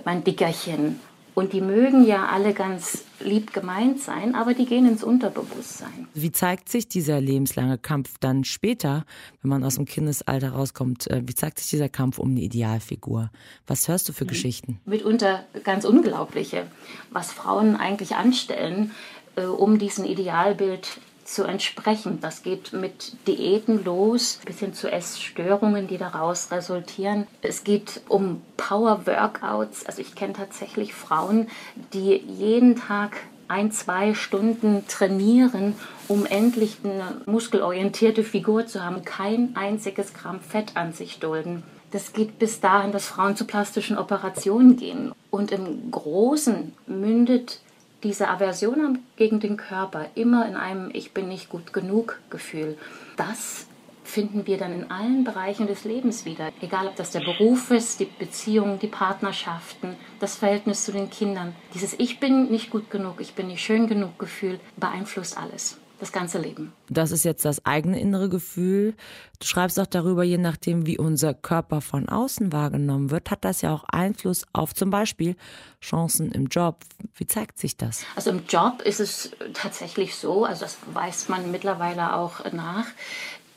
mein 0.05 0.23
Dickerchen 0.23 1.01
und 1.35 1.53
die 1.53 1.61
mögen 1.61 2.05
ja 2.05 2.27
alle 2.27 2.53
ganz 2.53 3.05
lieb 3.21 3.53
gemeint 3.53 4.01
sein, 4.01 4.35
aber 4.35 4.55
die 4.55 4.67
gehen 4.67 4.89
ins 4.89 5.03
Unterbewusstsein. 5.03 6.09
Wie 6.15 6.33
zeigt 6.33 6.69
sich 6.69 6.89
dieser 6.89 7.21
lebenslange 7.21 7.79
Kampf 7.79 8.19
dann 8.19 8.45
später, 8.45 9.05
wenn 9.43 9.49
man 9.51 9.65
aus 9.65 9.77
dem 9.77 9.85
Kindesalter 9.85 10.51
rauskommt? 10.51 11.09
Äh, 11.09 11.23
wie 11.27 11.35
zeigt 11.35 11.59
sich 11.59 11.71
dieser 11.71 11.89
Kampf 11.89 12.19
um 12.19 12.31
eine 12.31 12.41
Idealfigur? 12.41 13.31
Was 13.67 13.89
hörst 13.89 14.09
du 14.09 14.13
für 14.13 14.25
mhm. 14.25 14.29
Geschichten? 14.29 14.81
Mitunter 14.85 15.45
ganz 15.65 15.85
unglaubliche, 15.85 16.67
was 17.11 17.33
Frauen 17.33 17.77
eigentlich 17.77 18.17
anstellen, 18.17 18.93
äh, 19.37 19.45
um 19.45 19.79
diesen 19.79 20.05
Idealbild 20.05 21.01
zu 21.29 21.45
entsprechen. 21.45 22.19
Das 22.21 22.43
geht 22.43 22.73
mit 22.73 23.13
Diäten 23.27 23.85
los, 23.85 24.41
bis 24.45 24.61
hin 24.61 24.73
zu 24.73 24.91
Essstörungen, 24.91 25.87
die 25.87 25.99
daraus 25.99 26.51
resultieren. 26.51 27.27
Es 27.43 27.65
geht 27.65 28.01
um 28.09 28.43
Power-Workouts. 28.57 29.87
Also 29.87 30.01
ich 30.01 30.15
kenne 30.15 30.33
tatsächlich 30.33 30.95
Frauen, 30.95 31.49
die 31.93 32.17
jeden 32.17 32.77
Tag 32.77 33.17
ein, 33.47 33.73
zwei 33.73 34.15
Stunden 34.15 34.87
trainieren, 34.89 35.75
um 36.07 36.27
endlich 36.27 36.79
eine 36.85 37.23
muskelorientierte 37.27 38.23
Figur 38.23 38.67
zu 38.67 38.85
haben, 38.85 39.05
kein 39.05 39.57
einziges 39.57 40.15
Gramm 40.15 40.41
Fett 40.41 40.77
an 40.77 40.93
sich 40.93 41.19
dulden. 41.19 41.63
Das 41.91 42.13
geht 42.13 42.39
bis 42.39 42.61
dahin, 42.61 42.93
dass 42.93 43.07
Frauen 43.07 43.37
zu 43.37 43.47
plastischen 43.47 43.97
Operationen 43.97 44.77
gehen. 44.77 45.13
Und 45.31 45.53
im 45.53 45.91
Großen 45.91 46.75
mündet 46.87 47.61
diese 48.03 48.29
Aversion 48.29 49.01
gegen 49.17 49.41
den 49.41 49.57
Körper 49.57 50.07
immer 50.15 50.47
in 50.47 50.57
einem 50.57 50.91
Ich 50.93 51.13
bin 51.13 51.29
nicht 51.29 51.49
gut 51.49 51.73
genug 51.73 52.19
Gefühl, 52.31 52.79
das 53.17 53.67
finden 54.05 54.47
wir 54.47 54.57
dann 54.57 54.73
in 54.73 54.91
allen 54.91 55.25
Bereichen 55.25 55.67
des 55.67 55.85
Lebens 55.85 56.25
wieder. 56.25 56.51
Egal, 56.63 56.87
ob 56.87 56.97
das 56.97 57.11
der 57.11 57.21
Beruf 57.21 57.71
ist, 57.71 58.01
die 58.01 58.07
Beziehungen, 58.07 58.79
die 58.79 58.87
Partnerschaften, 58.87 59.97
das 60.19 60.37
Verhältnis 60.37 60.85
zu 60.85 60.93
den 60.93 61.11
Kindern. 61.11 61.55
Dieses 61.75 61.95
Ich 61.99 62.19
bin 62.19 62.51
nicht 62.51 62.71
gut 62.71 62.91
genug, 62.91 63.21
ich 63.21 63.35
bin 63.35 63.49
nicht 63.49 63.63
schön 63.63 63.87
genug 63.87 64.19
Gefühl 64.19 64.61
beeinflusst 64.77 65.37
alles. 65.37 65.79
Das 65.99 66.13
ganze 66.13 66.39
Leben. 66.39 66.73
Das 66.89 67.11
ist 67.11 67.25
jetzt 67.25 67.45
das 67.45 67.65
eigene 67.67 68.01
innere 68.01 68.29
Gefühl. 68.29 68.95
Du 69.41 69.47
schreibst 69.47 69.79
auch 69.81 69.87
darüber, 69.87 70.23
je 70.23 70.39
nachdem, 70.39 70.87
wie 70.87 70.99
unser 70.99 71.35
Körper 71.35 71.81
von 71.81 72.09
außen 72.09 72.53
wahrgenommen 72.53 73.11
wird, 73.11 73.31
hat 73.31 73.45
das 73.45 73.63
ja 73.63 73.75
auch 73.75 73.85
Einfluss 73.85 74.45
auf 74.53 74.75
zum 74.75 74.91
Beispiel 74.91 75.37
Chancen 75.81 76.31
im 76.33 76.47
Job. 76.47 76.85
Wie 77.15 77.27
zeigt 77.27 77.59
sich 77.59 77.77
das? 77.77 78.05
Also 78.17 78.31
im 78.31 78.47
Job 78.47 78.83
ist 78.83 79.01
es 79.01 79.31
tatsächlich 79.55 80.15
so, 80.15 80.45
also 80.45 80.63
das 80.63 80.77
weiß 80.93 81.29
man 81.29 81.51
mittlerweile 81.51 82.15
auch 82.15 82.45
nach, 82.53 82.87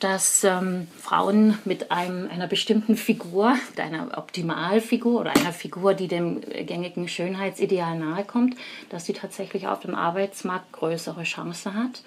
dass 0.01 0.43
ähm, 0.43 0.87
Frauen 0.99 1.59
mit 1.63 1.91
einem, 1.91 2.27
einer 2.27 2.47
bestimmten 2.47 2.97
Figur, 2.97 3.55
einer 3.77 4.17
Optimalfigur 4.17 5.21
oder 5.21 5.31
einer 5.31 5.53
Figur, 5.53 5.93
die 5.93 6.07
dem 6.07 6.41
gängigen 6.41 7.07
Schönheitsideal 7.07 7.99
nahekommt, 7.99 8.55
dass 8.89 9.05
sie 9.05 9.13
tatsächlich 9.13 9.67
auf 9.67 9.79
dem 9.81 9.93
Arbeitsmarkt 9.93 10.71
größere 10.71 11.21
Chance 11.21 11.75
hat. 11.75 12.01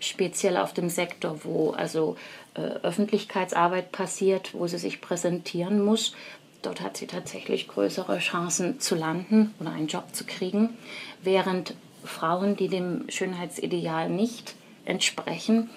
Speziell 0.00 0.58
auf 0.58 0.74
dem 0.74 0.90
Sektor, 0.90 1.40
wo 1.42 1.70
also 1.70 2.16
äh, 2.54 2.60
Öffentlichkeitsarbeit 2.60 3.90
passiert, 3.90 4.52
wo 4.52 4.66
sie 4.66 4.78
sich 4.78 5.00
präsentieren 5.00 5.82
muss. 5.82 6.14
Dort 6.60 6.82
hat 6.82 6.98
sie 6.98 7.06
tatsächlich 7.06 7.68
größere 7.68 8.18
Chancen 8.18 8.80
zu 8.80 8.94
landen 8.94 9.54
oder 9.60 9.70
einen 9.70 9.86
Job 9.86 10.14
zu 10.14 10.24
kriegen, 10.24 10.76
während 11.22 11.72
Frauen, 12.04 12.56
die 12.56 12.68
dem 12.68 13.06
Schönheitsideal 13.08 14.10
nicht 14.10 14.54
entsprechen, 14.84 15.70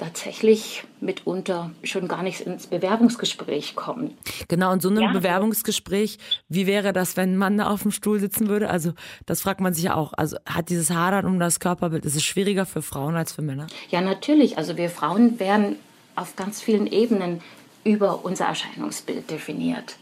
tatsächlich 0.00 0.84
mitunter 1.00 1.70
schon 1.84 2.08
gar 2.08 2.22
nicht 2.22 2.40
ins 2.40 2.66
Bewerbungsgespräch 2.66 3.76
kommen. 3.76 4.16
Genau, 4.48 4.72
und 4.72 4.80
so 4.80 4.88
ein 4.88 4.98
ja. 4.98 5.12
Bewerbungsgespräch, 5.12 6.18
wie 6.48 6.66
wäre 6.66 6.92
das, 6.92 7.16
wenn 7.16 7.34
ein 7.34 7.36
Mann 7.36 7.58
da 7.58 7.68
auf 7.68 7.82
dem 7.82 7.90
Stuhl 7.90 8.18
sitzen 8.18 8.48
würde? 8.48 8.70
Also 8.70 8.94
das 9.26 9.42
fragt 9.42 9.60
man 9.60 9.74
sich 9.74 9.84
ja 9.84 9.94
auch. 9.94 10.14
Also 10.14 10.38
hat 10.46 10.70
dieses 10.70 10.90
Hadern 10.90 11.26
um 11.26 11.38
das 11.38 11.60
Körperbild, 11.60 12.06
ist 12.06 12.16
es 12.16 12.24
schwieriger 12.24 12.64
für 12.64 12.82
Frauen 12.82 13.14
als 13.14 13.32
für 13.32 13.42
Männer? 13.42 13.66
Ja, 13.90 14.00
natürlich. 14.00 14.56
Also 14.56 14.76
wir 14.78 14.88
Frauen 14.88 15.38
werden 15.38 15.76
auf 16.16 16.34
ganz 16.34 16.62
vielen 16.62 16.86
Ebenen 16.86 17.42
über 17.84 18.24
unser 18.24 18.46
Erscheinungsbild 18.46 19.30
definiert. 19.30 19.96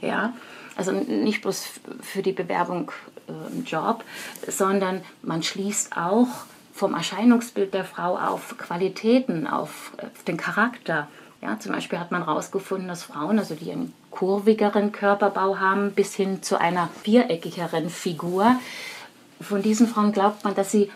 Ja, 0.00 0.34
also 0.76 0.90
nicht 0.90 1.42
bloß 1.42 1.68
für 2.00 2.22
die 2.22 2.32
Bewerbung 2.32 2.90
äh, 3.28 3.52
im 3.52 3.64
Job, 3.64 4.04
sondern 4.48 5.02
man 5.22 5.42
schließt 5.42 5.96
auch 5.96 6.28
vom 6.74 6.94
Erscheinungsbild 6.94 7.72
der 7.72 7.84
Frau 7.84 8.18
auf 8.18 8.58
Qualitäten, 8.58 9.46
auf, 9.46 9.92
auf 9.96 10.24
den 10.24 10.36
Charakter. 10.36 11.06
Ja, 11.40 11.58
zum 11.60 11.72
Beispiel 11.72 12.00
hat 12.00 12.10
man 12.10 12.26
herausgefunden, 12.26 12.88
dass 12.88 13.04
Frauen, 13.04 13.38
also 13.38 13.54
die 13.54 13.70
einen 13.70 13.92
kurvigeren 14.10 14.90
Körperbau 14.90 15.58
haben, 15.58 15.92
bis 15.92 16.14
hin 16.16 16.42
zu 16.42 16.60
einer 16.60 16.90
viereckigeren 17.04 17.90
Figur, 17.90 18.56
von 19.40 19.62
diesen 19.62 19.86
Frauen 19.86 20.12
glaubt 20.12 20.42
man, 20.42 20.54
dass 20.54 20.72
sie 20.72 20.90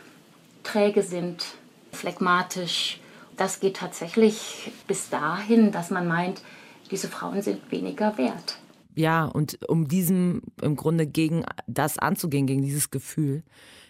träge 0.65 1.03
sind, 1.03 1.45
phlegmatisch. 1.93 2.99
Das 3.37 3.61
geht 3.61 3.77
tatsächlich 3.77 4.73
bis 4.89 5.11
dahin, 5.11 5.71
dass 5.71 5.91
man 5.91 6.09
meint, 6.09 6.43
diese 6.91 7.09
Frauen 7.09 7.43
sind 7.43 7.71
weniger 7.71 8.19
wert. 8.19 8.59
Ja, 8.97 9.27
und 9.27 9.59
um 9.69 9.87
diesem 9.87 10.43
im 10.61 10.75
Grunde 10.75 11.07
gegen 11.07 11.45
das 11.69 11.99
anzugehen, 11.99 12.47
gegen 12.47 12.63
dieses 12.63 12.91
Gefühl, 12.91 13.45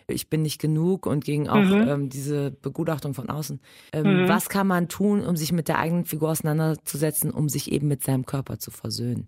ich 0.09 0.29
bin 0.29 0.43
nicht 0.43 0.61
genug 0.61 1.07
und 1.07 1.25
gegen 1.25 1.49
auch 1.49 1.63
mhm. 1.63 1.89
ähm, 1.89 2.09
diese 2.09 2.51
Begutachtung 2.51 3.15
von 3.15 3.29
außen. 3.29 3.61
Ähm, 3.93 4.23
mhm. 4.23 4.29
Was 4.29 4.49
kann 4.49 4.67
man 4.67 4.89
tun, 4.89 5.25
um 5.25 5.37
sich 5.37 5.53
mit 5.53 5.69
der 5.69 5.79
eigenen 5.79 6.05
Figur 6.05 6.31
auseinanderzusetzen, 6.31 7.31
um 7.31 7.49
sich 7.49 7.71
eben 7.71 7.89
mit 7.89 8.03
seinem 8.03 8.27
Körper 8.27 8.59
zu 8.59 8.71
versöhnen? 8.71 9.27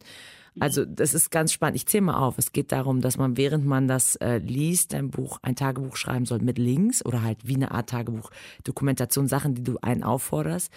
Also 0.59 0.85
das 0.85 1.15
ist 1.15 1.31
ganz 1.31 1.53
spannend. 1.53 1.77
Ich 1.77 1.87
zähle 1.87 2.03
mal 2.03 2.19
auf. 2.19 2.37
Es 2.37 2.53
geht 2.53 2.73
darum, 2.73 3.01
dass 3.01 3.17
man, 3.17 3.37
während 3.37 3.67
man 3.67 3.87
das 3.87 4.17
äh, 4.17 4.39
liest, 4.39 4.95
ein 4.95 5.11
Buch, 5.11 5.39
ein 5.43 5.55
Tagebuch 5.55 5.97
schreiben 5.97 6.27
soll 6.27 6.41
mit 6.41 6.59
Links 6.59 7.05
oder 7.05 7.23
halt 7.23 7.47
wie 7.47 7.55
eine 7.55 7.71
Art 7.71 7.91
Tagebuch, 7.91 8.31
Dokumentation, 8.65 9.29
Sachen, 9.29 9.55
die 9.55 9.63
du 9.63 9.79
einen 9.81 10.03
aufforderst 10.03 10.73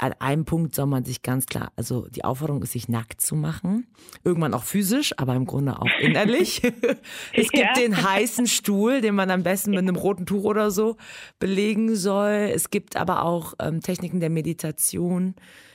an 0.00 0.14
einem 0.14 0.46
Punkt 0.46 0.74
soll 0.74 0.86
man 0.86 1.04
sich 1.04 1.20
ganz 1.20 1.44
klar, 1.44 1.72
also 1.76 2.06
die 2.08 2.24
Aufforderung 2.24 2.62
ist, 2.62 2.72
sich 2.72 2.88
nackt 2.88 3.20
zu 3.20 3.36
machen. 3.36 3.86
Irgendwann 4.24 4.54
auch 4.54 4.64
physisch, 4.64 5.12
aber 5.18 5.34
im 5.34 5.44
Grunde 5.44 5.78
auch 5.78 6.00
innerlich. 6.00 6.62
es 7.34 7.50
gibt 7.50 7.66
ja. 7.66 7.72
den 7.74 8.02
heißen 8.02 8.46
Stuhl, 8.46 9.02
den 9.02 9.14
man 9.14 9.30
am 9.30 9.42
besten 9.42 9.70
mit 9.70 9.80
einem 9.80 9.96
roten 9.96 10.24
Tuch 10.24 10.44
oder 10.44 10.70
so 10.70 10.96
belegen 11.38 11.94
soll. 11.94 12.50
Es 12.54 12.70
gibt 12.70 12.96
aber 12.96 13.24
auch 13.24 13.52
ähm, 13.60 13.82
Techniken 13.82 14.20
der 14.20 14.30
Meditation. 14.30 15.34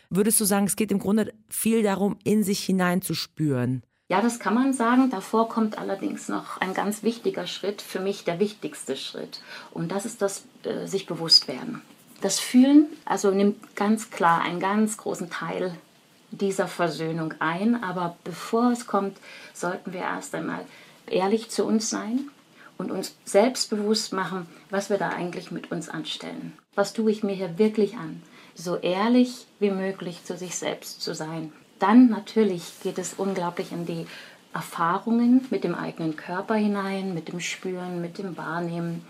Würdest 0.09 0.41
du 0.41 0.45
sagen, 0.45 0.65
es 0.65 0.75
geht 0.75 0.91
im 0.91 0.99
Grunde 0.99 1.31
viel 1.47 1.83
darum, 1.83 2.17
in 2.23 2.43
sich 2.43 2.61
hineinzuspüren? 2.61 3.83
Ja, 4.07 4.21
das 4.21 4.39
kann 4.39 4.55
man 4.55 4.73
sagen. 4.73 5.11
Davor 5.11 5.49
kommt 5.49 5.77
allerdings 5.77 6.29
noch 6.29 6.59
ein 6.61 6.73
ganz 6.73 7.03
wichtiger 7.03 7.45
Schritt, 7.45 7.81
für 7.81 7.99
mich 7.99 8.23
der 8.23 8.39
wichtigste 8.39 8.95
Schritt. 8.95 9.41
Und 9.71 9.91
das 9.91 10.05
ist 10.05 10.21
das 10.21 10.45
äh, 10.63 10.87
sich 10.87 11.05
bewusst 11.05 11.47
werden. 11.47 11.81
Das 12.21 12.39
Fühlen 12.39 12.87
also 13.05 13.31
nimmt 13.31 13.75
ganz 13.75 14.09
klar 14.09 14.41
einen 14.41 14.59
ganz 14.59 14.97
großen 14.97 15.29
Teil 15.29 15.75
dieser 16.31 16.67
Versöhnung 16.67 17.33
ein, 17.39 17.81
aber 17.83 18.17
bevor 18.23 18.71
es 18.71 18.87
kommt, 18.87 19.17
sollten 19.53 19.93
wir 19.93 20.01
erst 20.01 20.35
einmal 20.35 20.65
ehrlich 21.07 21.49
zu 21.49 21.65
uns 21.65 21.89
sein 21.89 22.29
und 22.77 22.91
uns 22.91 23.15
selbstbewusst 23.25 24.11
machen, 24.11 24.47
was 24.69 24.89
wir 24.89 24.97
da 24.97 25.09
eigentlich 25.09 25.51
mit 25.51 25.71
uns 25.71 25.87
anstellen. 25.87 26.53
Was 26.73 26.93
tue 26.93 27.11
ich 27.11 27.23
mir 27.23 27.33
hier 27.33 27.57
wirklich 27.57 27.95
an? 27.95 28.21
So 28.53 28.77
ehrlich 28.77 29.47
wie 29.59 29.71
möglich 29.71 30.23
zu 30.23 30.37
sich 30.37 30.55
selbst 30.55 31.01
zu 31.01 31.13
sein. 31.13 31.53
Dann 31.79 32.09
natürlich 32.09 32.63
geht 32.83 32.97
es 32.97 33.13
unglaublich 33.13 33.71
in 33.71 33.85
die 33.85 34.07
Erfahrungen 34.53 35.45
mit 35.49 35.65
dem 35.65 35.75
eigenen 35.75 36.15
Körper 36.15 36.55
hinein, 36.55 37.13
mit 37.13 37.27
dem 37.27 37.41
Spüren, 37.41 38.01
mit 38.01 38.17
dem 38.17 38.37
Wahrnehmen 38.37 39.05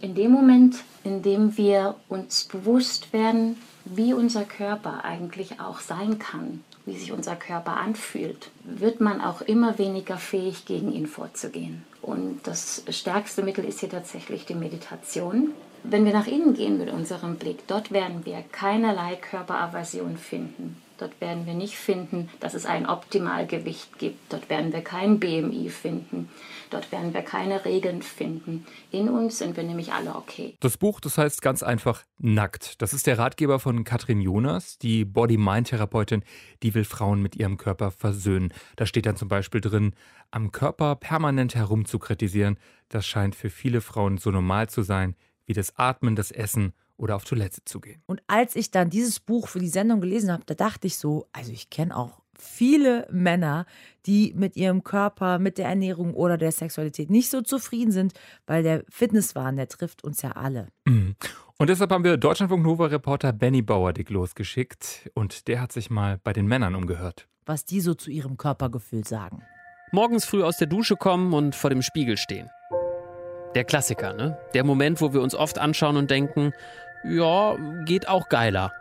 in 0.00 0.14
dem 0.14 0.30
Moment, 0.30 0.76
in 1.04 1.22
dem 1.22 1.56
wir 1.56 1.94
uns 2.08 2.44
bewusst 2.44 3.12
werden, 3.12 3.56
wie 3.84 4.12
unser 4.12 4.44
Körper 4.44 5.04
eigentlich 5.04 5.60
auch 5.60 5.80
sein 5.80 6.18
kann, 6.18 6.64
wie 6.84 6.96
sich 6.96 7.12
unser 7.12 7.36
Körper 7.36 7.76
anfühlt, 7.76 8.50
wird 8.64 9.00
man 9.00 9.20
auch 9.20 9.40
immer 9.42 9.78
weniger 9.78 10.16
fähig, 10.16 10.66
gegen 10.66 10.92
ihn 10.92 11.06
vorzugehen. 11.06 11.84
Und 12.02 12.40
das 12.44 12.84
stärkste 12.90 13.42
Mittel 13.42 13.64
ist 13.64 13.80
hier 13.80 13.90
tatsächlich 13.90 14.44
die 14.44 14.54
Meditation. 14.54 15.50
Wenn 15.82 16.04
wir 16.04 16.12
nach 16.12 16.26
innen 16.26 16.54
gehen 16.54 16.78
mit 16.78 16.90
unserem 16.90 17.36
Blick, 17.36 17.66
dort 17.68 17.92
werden 17.92 18.24
wir 18.24 18.42
keinerlei 18.52 19.16
Körperaversion 19.16 20.16
finden. 20.16 20.82
Dort 20.98 21.20
werden 21.20 21.46
wir 21.46 21.54
nicht 21.54 21.76
finden, 21.76 22.30
dass 22.40 22.54
es 22.54 22.64
ein 22.64 22.86
Optimalgewicht 22.86 23.98
gibt. 23.98 24.32
Dort 24.32 24.48
werden 24.48 24.72
wir 24.72 24.82
kein 24.82 25.20
BMI 25.20 25.68
finden. 25.68 26.30
Dort 26.70 26.90
werden 26.90 27.12
wir 27.12 27.22
keine 27.22 27.64
Regeln 27.64 28.02
finden. 28.02 28.66
In 28.90 29.08
uns 29.08 29.38
sind 29.38 29.56
wir 29.56 29.64
nämlich 29.64 29.92
alle 29.92 30.14
okay. 30.14 30.56
Das 30.60 30.78
Buch, 30.78 31.00
das 31.00 31.18
heißt 31.18 31.42
ganz 31.42 31.62
einfach 31.62 32.02
Nackt. 32.18 32.80
Das 32.80 32.94
ist 32.94 33.06
der 33.06 33.18
Ratgeber 33.18 33.58
von 33.60 33.84
Katrin 33.84 34.20
Jonas, 34.20 34.78
die 34.78 35.04
Body-Mind-Therapeutin, 35.04 36.24
die 36.62 36.74
will 36.74 36.84
Frauen 36.84 37.20
mit 37.20 37.36
ihrem 37.36 37.58
Körper 37.58 37.90
versöhnen. 37.90 38.54
Da 38.76 38.86
steht 38.86 39.04
dann 39.04 39.16
zum 39.16 39.28
Beispiel 39.28 39.60
drin, 39.60 39.94
am 40.30 40.50
Körper 40.50 40.96
permanent 40.96 41.54
herumzukritisieren, 41.54 42.58
das 42.88 43.06
scheint 43.06 43.34
für 43.34 43.50
viele 43.50 43.80
Frauen 43.80 44.16
so 44.16 44.30
normal 44.30 44.68
zu 44.68 44.82
sein, 44.82 45.14
wie 45.44 45.52
das 45.52 45.76
Atmen, 45.76 46.16
das 46.16 46.30
Essen 46.30 46.72
oder 46.96 47.16
auf 47.16 47.24
Toilette 47.24 47.64
zu 47.64 47.80
gehen. 47.80 48.02
Und 48.06 48.22
als 48.26 48.56
ich 48.56 48.70
dann 48.70 48.90
dieses 48.90 49.20
Buch 49.20 49.48
für 49.48 49.58
die 49.58 49.68
Sendung 49.68 50.00
gelesen 50.00 50.32
habe, 50.32 50.44
da 50.46 50.54
dachte 50.54 50.86
ich 50.86 50.96
so, 50.96 51.26
also 51.32 51.52
ich 51.52 51.70
kenne 51.70 51.96
auch 51.96 52.22
viele 52.38 53.06
Männer, 53.10 53.66
die 54.04 54.32
mit 54.36 54.56
ihrem 54.56 54.84
Körper, 54.84 55.38
mit 55.38 55.58
der 55.58 55.68
Ernährung 55.68 56.14
oder 56.14 56.36
der 56.36 56.52
Sexualität 56.52 57.10
nicht 57.10 57.30
so 57.30 57.40
zufrieden 57.42 57.92
sind, 57.92 58.12
weil 58.46 58.62
der 58.62 58.84
Fitnesswahn, 58.88 59.56
der 59.56 59.68
trifft 59.68 60.04
uns 60.04 60.22
ja 60.22 60.32
alle. 60.32 60.68
Mhm. 60.84 61.16
Und 61.58 61.70
deshalb 61.70 61.90
haben 61.90 62.04
wir 62.04 62.18
Deutschlandfunk 62.18 62.62
Nova 62.62 62.86
Reporter 62.86 63.32
Benny 63.32 63.62
Bauerdick 63.62 64.10
losgeschickt 64.10 65.10
und 65.14 65.48
der 65.48 65.60
hat 65.60 65.72
sich 65.72 65.88
mal 65.88 66.20
bei 66.22 66.32
den 66.32 66.46
Männern 66.46 66.74
umgehört. 66.74 67.28
Was 67.46 67.64
die 67.64 67.80
so 67.80 67.94
zu 67.94 68.10
ihrem 68.10 68.36
Körpergefühl 68.36 69.06
sagen. 69.06 69.42
Morgens 69.92 70.24
früh 70.24 70.42
aus 70.42 70.58
der 70.58 70.66
Dusche 70.66 70.96
kommen 70.96 71.32
und 71.32 71.54
vor 71.54 71.70
dem 71.70 71.80
Spiegel 71.80 72.16
stehen. 72.16 72.50
Der 73.54 73.64
Klassiker, 73.64 74.12
ne? 74.12 74.36
Der 74.52 74.64
Moment, 74.64 75.00
wo 75.00 75.14
wir 75.14 75.22
uns 75.22 75.34
oft 75.34 75.58
anschauen 75.58 75.96
und 75.96 76.10
denken, 76.10 76.52
ja, 77.04 77.56
geht 77.84 78.08
auch 78.08 78.28
geiler. 78.28 78.72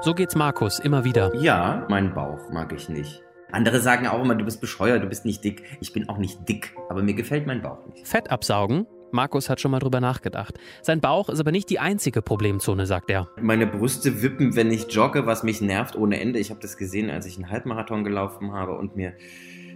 So 0.00 0.14
geht's 0.14 0.34
Markus 0.34 0.78
immer 0.78 1.04
wieder. 1.04 1.34
Ja, 1.36 1.86
meinen 1.88 2.14
Bauch 2.14 2.50
mag 2.50 2.72
ich 2.72 2.88
nicht. 2.88 3.22
Andere 3.52 3.80
sagen 3.80 4.06
auch 4.06 4.22
immer, 4.22 4.34
du 4.34 4.44
bist 4.44 4.60
bescheuert, 4.60 5.02
du 5.02 5.06
bist 5.06 5.24
nicht 5.24 5.44
dick. 5.44 5.62
Ich 5.80 5.92
bin 5.92 6.08
auch 6.08 6.18
nicht 6.18 6.48
dick, 6.48 6.74
aber 6.88 7.02
mir 7.02 7.14
gefällt 7.14 7.46
mein 7.46 7.60
Bauch 7.60 7.86
nicht. 7.86 8.06
Fett 8.08 8.30
absaugen? 8.30 8.86
Markus 9.12 9.50
hat 9.50 9.60
schon 9.60 9.70
mal 9.70 9.78
drüber 9.78 10.00
nachgedacht. 10.00 10.58
Sein 10.80 11.00
Bauch 11.00 11.28
ist 11.28 11.38
aber 11.38 11.52
nicht 11.52 11.68
die 11.68 11.78
einzige 11.78 12.22
Problemzone, 12.22 12.86
sagt 12.86 13.10
er. 13.10 13.28
Meine 13.38 13.66
Brüste 13.66 14.22
wippen, 14.22 14.56
wenn 14.56 14.70
ich 14.70 14.90
jogge, 14.90 15.26
was 15.26 15.42
mich 15.42 15.60
nervt 15.60 15.96
ohne 15.96 16.18
Ende. 16.18 16.38
Ich 16.38 16.48
habe 16.48 16.60
das 16.60 16.78
gesehen, 16.78 17.10
als 17.10 17.26
ich 17.26 17.36
einen 17.36 17.50
Halbmarathon 17.50 18.04
gelaufen 18.04 18.52
habe 18.52 18.72
und 18.72 18.96
mir 18.96 19.12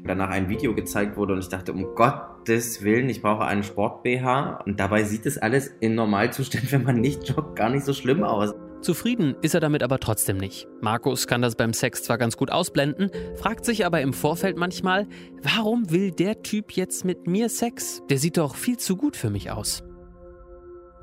danach 0.04 0.30
ein 0.30 0.48
Video 0.48 0.74
gezeigt 0.74 1.16
wurde 1.16 1.34
und 1.34 1.40
ich 1.40 1.48
dachte, 1.48 1.72
um 1.72 1.94
Gottes 1.94 2.82
Willen, 2.82 3.08
ich 3.08 3.22
brauche 3.22 3.44
einen 3.44 3.62
Sport-BH. 3.62 4.62
Und 4.64 4.80
dabei 4.80 5.04
sieht 5.04 5.26
es 5.26 5.38
alles 5.38 5.68
in 5.80 5.94
Normalzustand, 5.94 6.72
wenn 6.72 6.84
man 6.84 7.00
nicht 7.00 7.28
joggt, 7.28 7.56
gar 7.56 7.70
nicht 7.70 7.84
so 7.84 7.92
schlimm 7.92 8.22
aus. 8.22 8.54
Zufrieden 8.82 9.34
ist 9.42 9.54
er 9.54 9.60
damit 9.60 9.82
aber 9.82 9.98
trotzdem 9.98 10.36
nicht. 10.36 10.68
Markus 10.80 11.26
kann 11.26 11.42
das 11.42 11.56
beim 11.56 11.72
Sex 11.72 12.02
zwar 12.04 12.18
ganz 12.18 12.36
gut 12.36 12.52
ausblenden, 12.52 13.10
fragt 13.34 13.64
sich 13.64 13.84
aber 13.84 14.00
im 14.00 14.12
Vorfeld 14.12 14.56
manchmal, 14.56 15.08
warum 15.42 15.90
will 15.90 16.12
der 16.12 16.42
Typ 16.42 16.72
jetzt 16.72 17.04
mit 17.04 17.26
mir 17.26 17.48
Sex? 17.48 18.02
Der 18.10 18.18
sieht 18.18 18.36
doch 18.36 18.54
viel 18.54 18.76
zu 18.76 18.96
gut 18.96 19.16
für 19.16 19.30
mich 19.30 19.50
aus. 19.50 19.82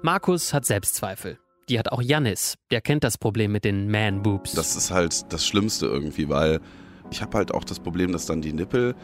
Markus 0.02 0.54
hat 0.54 0.66
Selbstzweifel. 0.66 1.40
Die 1.70 1.80
hat 1.80 1.92
auch 1.92 2.02
Jannis. 2.02 2.56
Der 2.72 2.82
kennt 2.82 3.04
das 3.04 3.18
Problem 3.18 3.52
mit 3.52 3.64
den 3.66 3.90
Man-Boobs. 3.90 4.54
Das 4.54 4.76
ist 4.76 4.92
halt 4.92 5.32
das 5.32 5.46
Schlimmste 5.46 5.86
irgendwie, 5.86 6.28
weil 6.30 6.60
ich 7.12 7.22
habe 7.22 7.38
halt 7.38 7.54
auch 7.54 7.64
das 7.64 7.80
Problem, 7.80 8.12
dass 8.12 8.26
dann 8.26 8.42
die 8.42 8.54
Nippel 8.54 8.96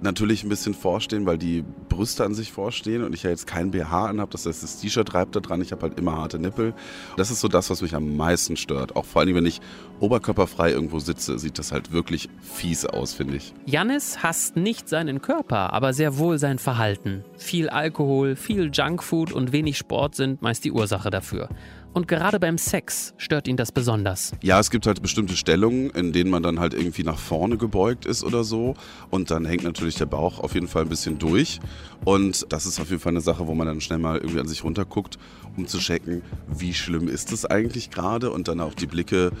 natürlich 0.00 0.44
ein 0.44 0.48
bisschen 0.48 0.74
vorstehen, 0.74 1.26
weil 1.26 1.38
die 1.38 1.64
Brüste 1.88 2.24
an 2.24 2.34
sich 2.34 2.52
vorstehen 2.52 3.02
und 3.02 3.14
ich 3.14 3.22
ja 3.22 3.30
jetzt 3.30 3.46
kein 3.46 3.70
BH 3.70 4.06
anhabe. 4.06 4.30
Das 4.32 4.46
heißt, 4.46 4.62
das 4.62 4.80
T-Shirt 4.80 5.14
reibt 5.14 5.36
da 5.36 5.40
dran. 5.40 5.60
Ich 5.62 5.72
habe 5.72 5.82
halt 5.82 5.98
immer 5.98 6.16
harte 6.16 6.38
Nippel. 6.38 6.74
Das 7.16 7.30
ist 7.30 7.40
so 7.40 7.48
das, 7.48 7.70
was 7.70 7.82
mich 7.82 7.94
am 7.94 8.16
meisten 8.16 8.56
stört. 8.56 8.96
Auch 8.96 9.04
vor 9.04 9.22
allem, 9.22 9.34
wenn 9.34 9.46
ich 9.46 9.60
oberkörperfrei 10.00 10.70
irgendwo 10.70 10.98
sitze, 10.98 11.38
sieht 11.38 11.58
das 11.58 11.72
halt 11.72 11.92
wirklich 11.92 12.28
fies 12.40 12.84
aus, 12.84 13.14
finde 13.14 13.36
ich. 13.36 13.54
Jannis 13.64 14.22
hasst 14.22 14.56
nicht 14.56 14.88
seinen 14.88 15.22
Körper, 15.22 15.72
aber 15.72 15.92
sehr 15.92 16.18
wohl 16.18 16.38
sein 16.38 16.58
Verhalten. 16.58 17.24
Viel 17.36 17.68
Alkohol, 17.68 18.36
viel 18.36 18.70
Junkfood 18.72 19.32
und 19.32 19.52
wenig 19.52 19.78
Sport 19.78 20.14
sind 20.14 20.42
meist 20.42 20.64
die 20.64 20.72
Ursache 20.72 21.10
dafür. 21.10 21.48
Und 21.96 22.08
gerade 22.08 22.38
beim 22.38 22.58
Sex 22.58 23.14
stört 23.16 23.48
ihn 23.48 23.56
das 23.56 23.72
besonders. 23.72 24.32
Ja, 24.42 24.60
es 24.60 24.70
gibt 24.70 24.86
halt 24.86 25.00
bestimmte 25.00 25.34
Stellungen, 25.34 25.88
in 25.88 26.12
denen 26.12 26.28
man 26.28 26.42
dann 26.42 26.60
halt 26.60 26.74
irgendwie 26.74 27.04
nach 27.04 27.16
vorne 27.16 27.56
gebeugt 27.56 28.04
ist 28.04 28.22
oder 28.22 28.44
so. 28.44 28.74
Und 29.08 29.30
dann 29.30 29.46
hängt 29.46 29.64
natürlich 29.64 29.94
der 29.94 30.04
Bauch 30.04 30.40
auf 30.40 30.52
jeden 30.52 30.68
Fall 30.68 30.82
ein 30.82 30.90
bisschen 30.90 31.18
durch. 31.18 31.58
Und 32.04 32.52
das 32.52 32.66
ist 32.66 32.80
auf 32.80 32.90
jeden 32.90 33.00
Fall 33.00 33.12
eine 33.12 33.22
Sache, 33.22 33.46
wo 33.46 33.54
man 33.54 33.66
dann 33.66 33.80
schnell 33.80 33.98
mal 33.98 34.18
irgendwie 34.18 34.40
an 34.40 34.46
sich 34.46 34.62
runterguckt, 34.62 35.16
um 35.56 35.66
zu 35.66 35.78
checken, 35.78 36.20
wie 36.48 36.74
schlimm 36.74 37.08
ist 37.08 37.32
es 37.32 37.46
eigentlich 37.46 37.88
gerade. 37.88 38.30
Und 38.30 38.48
dann 38.48 38.60
auch 38.60 38.74
die 38.74 38.86
Blicke 38.86 39.32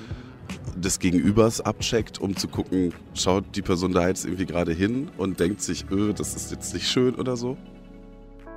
des 0.76 0.98
Gegenübers 0.98 1.60
abcheckt, 1.60 2.22
um 2.22 2.36
zu 2.36 2.48
gucken, 2.48 2.94
schaut 3.12 3.44
die 3.54 3.60
Person 3.60 3.92
da 3.92 4.08
jetzt 4.08 4.24
irgendwie 4.24 4.46
gerade 4.46 4.72
hin 4.72 5.10
und 5.18 5.40
denkt 5.40 5.60
sich, 5.60 5.84
öh, 5.90 6.14
das 6.14 6.34
ist 6.34 6.52
jetzt 6.52 6.72
nicht 6.72 6.88
schön 6.88 7.16
oder 7.16 7.36
so. 7.36 7.58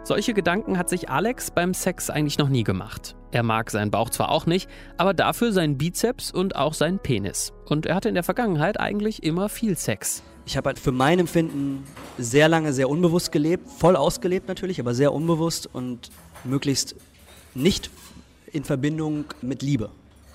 Solche 0.04 0.34
Gedanken 0.34 0.78
hat 0.78 0.90
sich 0.90 1.10
Alex 1.10 1.52
beim 1.52 1.74
Sex 1.74 2.10
eigentlich 2.10 2.38
noch 2.38 2.50
nie 2.50 2.64
gemacht. 2.64 3.16
Er 3.32 3.44
mag 3.44 3.70
seinen 3.70 3.92
Bauch 3.92 4.10
zwar 4.10 4.30
auch 4.30 4.46
nicht, 4.46 4.70
aber 4.98 5.14
dafür 5.14 5.52
seinen 5.52 5.78
Bizeps 5.78 6.32
und 6.32 6.56
auch 6.56 6.74
seinen 6.74 7.00
Penis. 7.00 7.54
Und 7.66 7.86
er 7.86 7.96
hatte 7.96 8.10
in 8.10 8.16
der 8.16 8.24
Vergangenheit 8.24 8.80
eigentlich 8.80 9.22
immer 9.24 9.50
viel 9.50 9.78
Sex. 9.78 10.24
Ich 10.46 10.58
habe 10.58 10.70
halt 10.70 10.80
für 10.80 10.92
mein 10.92 11.20
Empfinden 11.20 11.84
sehr 12.18 12.50
lange 12.50 12.74
sehr 12.74 12.90
unbewusst 12.90 13.32
gelebt, 13.32 13.70
voll 13.70 13.96
ausgelebt 13.96 14.48
natürlich, 14.48 14.80
aber 14.80 14.96
sehr 14.96 15.14
unbewusst 15.14 15.70
und 15.72 16.10
möglichst 16.44 16.96
nicht 17.54 17.92
in 18.52 18.64
Verbindung 18.64 19.26
mit 19.44 19.62
Liebe. 19.62 19.92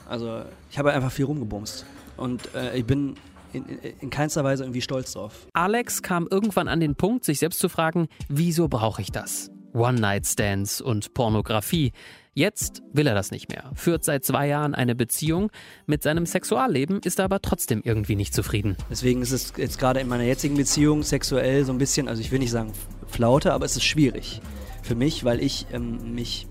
Also 0.09 0.43
ich 0.71 0.79
habe 0.79 0.93
einfach 0.93 1.11
viel 1.11 1.25
rumgebumst 1.25 1.85
und 2.17 2.55
äh, 2.55 2.77
ich 2.77 2.85
bin 2.85 3.17
in, 3.53 3.65
in, 3.67 3.79
in 4.01 4.11
keinster 4.11 4.45
Weise 4.45 4.65
irgendwie 4.65 4.83
stolz 4.83 5.13
drauf. 5.13 5.49
Alex 5.53 6.03
kam 6.03 6.29
irgendwann 6.31 6.69
an 6.69 6.79
den 6.79 6.95
Punkt, 6.95 7.25
sich 7.25 7.39
selbst 7.41 7.59
zu 7.59 7.69
fragen, 7.69 8.09
wieso 8.29 8.69
brauche 8.69 9.03
ich 9.03 9.11
das? 9.11 9.51
One-Night-Stands 9.75 10.81
und 10.81 11.13
Pornografie. 11.15 11.93
Jetzt 12.33 12.83
will 12.93 13.07
er 13.07 13.15
das 13.15 13.31
nicht 13.31 13.49
mehr, 13.49 13.71
führt 13.75 14.03
seit 14.03 14.25
zwei 14.25 14.49
Jahren 14.49 14.75
eine 14.75 14.95
Beziehung. 14.95 15.53
Mit 15.87 16.03
seinem 16.03 16.27
Sexualleben 16.27 17.01
ist 17.05 17.21
er 17.21 17.27
aber 17.27 17.41
trotzdem 17.41 17.81
irgendwie 17.85 18.17
nicht 18.17 18.35
zufrieden. 18.35 18.77
Deswegen 18.91 19.23
ist 19.23 19.31
es 19.31 19.53
jetzt 19.57 19.79
gerade 19.79 20.01
in 20.01 20.09
meiner 20.09 20.25
jetzigen 20.25 20.57
Beziehung 20.57 21.03
sexuell 21.05 21.65
so 21.65 21.73
ein 21.73 21.79
bisschen, 21.79 22.09
also 22.09 22.21
ich 22.21 22.33
will 22.33 22.41
nicht 22.41 22.51
sagen 22.51 22.73
Flaute, 23.07 23.53
aber 23.53 23.67
es 23.67 23.77
ist 23.77 23.85
schwierig 23.85 24.41
für 24.83 24.95
mich, 24.95 25.25
weil 25.25 25.41
ich 25.41 25.67
ähm, 25.73 26.15
mich 26.15 26.47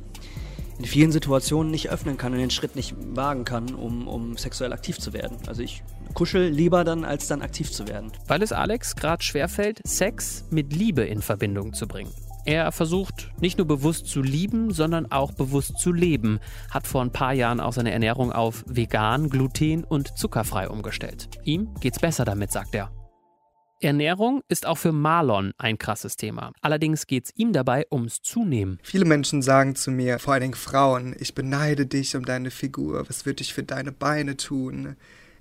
in 0.79 0.85
vielen 0.85 1.11
Situationen 1.11 1.71
nicht 1.71 1.89
öffnen 1.89 2.17
kann 2.17 2.33
und 2.33 2.39
den 2.39 2.49
Schritt 2.49 2.75
nicht 2.75 2.95
wagen 3.15 3.45
kann, 3.45 3.75
um, 3.75 4.07
um 4.07 4.37
sexuell 4.37 4.73
aktiv 4.73 4.97
zu 4.99 5.13
werden. 5.13 5.37
Also 5.47 5.61
ich 5.61 5.83
kuschel 6.13 6.49
lieber 6.49 6.83
dann, 6.83 7.05
als 7.05 7.27
dann 7.27 7.41
aktiv 7.41 7.71
zu 7.71 7.87
werden. 7.87 8.11
Weil 8.27 8.41
es 8.41 8.51
Alex 8.51 8.95
gerade 8.95 9.23
schwerfällt, 9.23 9.81
Sex 9.85 10.45
mit 10.49 10.73
Liebe 10.73 11.03
in 11.03 11.21
Verbindung 11.21 11.73
zu 11.73 11.87
bringen. 11.87 12.11
Er 12.45 12.73
versucht 12.73 13.31
nicht 13.39 13.57
nur 13.57 13.67
bewusst 13.67 14.07
zu 14.07 14.21
lieben, 14.21 14.71
sondern 14.71 15.09
auch 15.09 15.31
bewusst 15.31 15.77
zu 15.77 15.93
leben, 15.93 16.39
hat 16.71 16.87
vor 16.87 17.01
ein 17.01 17.13
paar 17.13 17.31
Jahren 17.31 17.61
auch 17.61 17.71
seine 17.71 17.91
Ernährung 17.91 18.33
auf 18.33 18.65
vegan, 18.67 19.29
gluten- 19.29 19.85
und 19.85 20.17
zuckerfrei 20.17 20.67
umgestellt. 20.67 21.29
Ihm 21.45 21.73
geht's 21.79 21.99
besser 21.99 22.25
damit, 22.25 22.51
sagt 22.51 22.75
er. 22.75 22.91
Ernährung 23.79 24.43
ist 24.49 24.65
auch 24.65 24.77
für 24.77 24.91
Marlon 24.91 25.53
ein 25.57 25.77
krasses 25.77 26.17
Thema. 26.17 26.51
Allerdings 26.61 27.07
geht 27.07 27.25
es 27.25 27.31
ihm 27.35 27.53
dabei 27.53 27.85
ums 27.91 28.21
Zunehmen. 28.21 28.79
Viele 28.83 29.05
Menschen 29.05 29.41
sagen 29.41 29.75
zu 29.75 29.91
mir, 29.91 30.19
vor 30.19 30.33
allen 30.33 30.41
Dingen 30.41 30.53
Frauen, 30.53 31.15
ich 31.19 31.35
beneide 31.35 31.85
dich 31.85 32.15
um 32.15 32.25
deine 32.25 32.51
Figur, 32.51 33.07
was 33.07 33.25
würde 33.25 33.41
ich 33.41 33.53
für 33.53 33.63
deine 33.63 33.91
Beine 33.91 34.37
tun? 34.37 34.95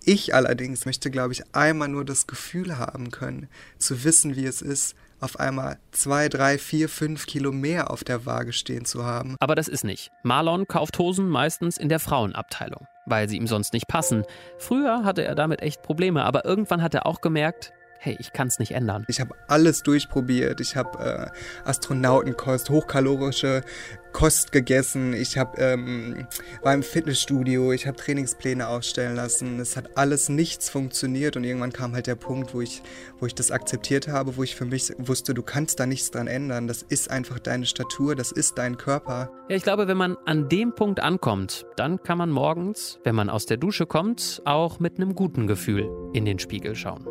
Ich 0.04 0.34
allerdings 0.34 0.86
möchte, 0.86 1.10
glaube 1.10 1.32
ich, 1.32 1.54
einmal 1.54 1.88
nur 1.88 2.04
das 2.04 2.26
Gefühl 2.26 2.78
haben 2.78 3.12
können, 3.12 3.48
zu 3.78 4.02
wissen, 4.02 4.34
wie 4.34 4.46
es 4.46 4.60
ist, 4.60 4.96
auf 5.22 5.38
einmal 5.38 5.78
zwei, 5.92 6.28
drei, 6.28 6.58
vier, 6.58 6.88
fünf 6.88 7.26
Kilo 7.26 7.52
mehr 7.52 7.90
auf 7.90 8.04
der 8.04 8.26
Waage 8.26 8.52
stehen 8.52 8.84
zu 8.84 9.04
haben. 9.04 9.36
Aber 9.40 9.54
das 9.54 9.68
ist 9.68 9.84
nicht. 9.84 10.10
Marlon 10.22 10.66
kauft 10.66 10.98
Hosen 10.98 11.28
meistens 11.28 11.78
in 11.78 11.88
der 11.88 12.00
Frauenabteilung, 12.00 12.86
weil 13.06 13.28
sie 13.28 13.36
ihm 13.36 13.46
sonst 13.46 13.72
nicht 13.72 13.86
passen. 13.86 14.24
Früher 14.58 15.04
hatte 15.04 15.24
er 15.24 15.34
damit 15.34 15.62
echt 15.62 15.82
Probleme, 15.82 16.24
aber 16.24 16.44
irgendwann 16.44 16.82
hat 16.82 16.94
er 16.94 17.06
auch 17.06 17.20
gemerkt, 17.20 17.72
hey, 18.02 18.16
ich 18.18 18.32
kann 18.32 18.48
es 18.48 18.58
nicht 18.58 18.72
ändern. 18.72 19.04
Ich 19.08 19.20
habe 19.20 19.34
alles 19.46 19.84
durchprobiert. 19.84 20.60
Ich 20.60 20.74
habe 20.74 21.30
äh, 21.64 21.68
Astronautenkost, 21.68 22.68
hochkalorische 22.68 23.62
Kost 24.12 24.52
gegessen. 24.52 25.12
Ich 25.14 25.38
habe 25.38 25.58
ähm, 25.58 26.26
war 26.62 26.74
im 26.74 26.82
Fitnessstudio. 26.82 27.72
Ich 27.72 27.86
habe 27.86 27.96
Trainingspläne 27.96 28.68
aufstellen 28.68 29.16
lassen. 29.16 29.58
Es 29.60 29.76
hat 29.76 29.96
alles 29.96 30.28
nichts 30.28 30.70
funktioniert 30.70 31.36
und 31.36 31.44
irgendwann 31.44 31.72
kam 31.72 31.94
halt 31.94 32.06
der 32.06 32.14
Punkt, 32.14 32.54
wo 32.54 32.60
ich, 32.60 32.82
wo 33.18 33.26
ich 33.26 33.34
das 33.34 33.50
akzeptiert 33.50 34.08
habe, 34.08 34.36
wo 34.36 34.42
ich 34.42 34.54
für 34.54 34.64
mich 34.64 34.92
wusste, 34.98 35.34
du 35.34 35.42
kannst 35.42 35.80
da 35.80 35.86
nichts 35.86 36.10
dran 36.10 36.26
ändern. 36.26 36.68
Das 36.68 36.82
ist 36.82 37.10
einfach 37.10 37.38
deine 37.38 37.66
Statur, 37.66 38.14
das 38.14 38.32
ist 38.32 38.58
dein 38.58 38.76
Körper. 38.76 39.30
Ja, 39.48 39.56
ich 39.56 39.62
glaube, 39.62 39.88
wenn 39.88 39.96
man 39.96 40.16
an 40.26 40.48
dem 40.48 40.74
Punkt 40.74 41.00
ankommt, 41.00 41.66
dann 41.76 42.02
kann 42.02 42.18
man 42.18 42.30
morgens, 42.30 42.98
wenn 43.04 43.14
man 43.14 43.30
aus 43.30 43.46
der 43.46 43.56
Dusche 43.56 43.86
kommt, 43.86 44.42
auch 44.44 44.80
mit 44.80 44.96
einem 44.96 45.14
guten 45.14 45.46
Gefühl 45.46 45.88
in 46.12 46.24
den 46.24 46.38
Spiegel 46.38 46.74
schauen. 46.74 47.06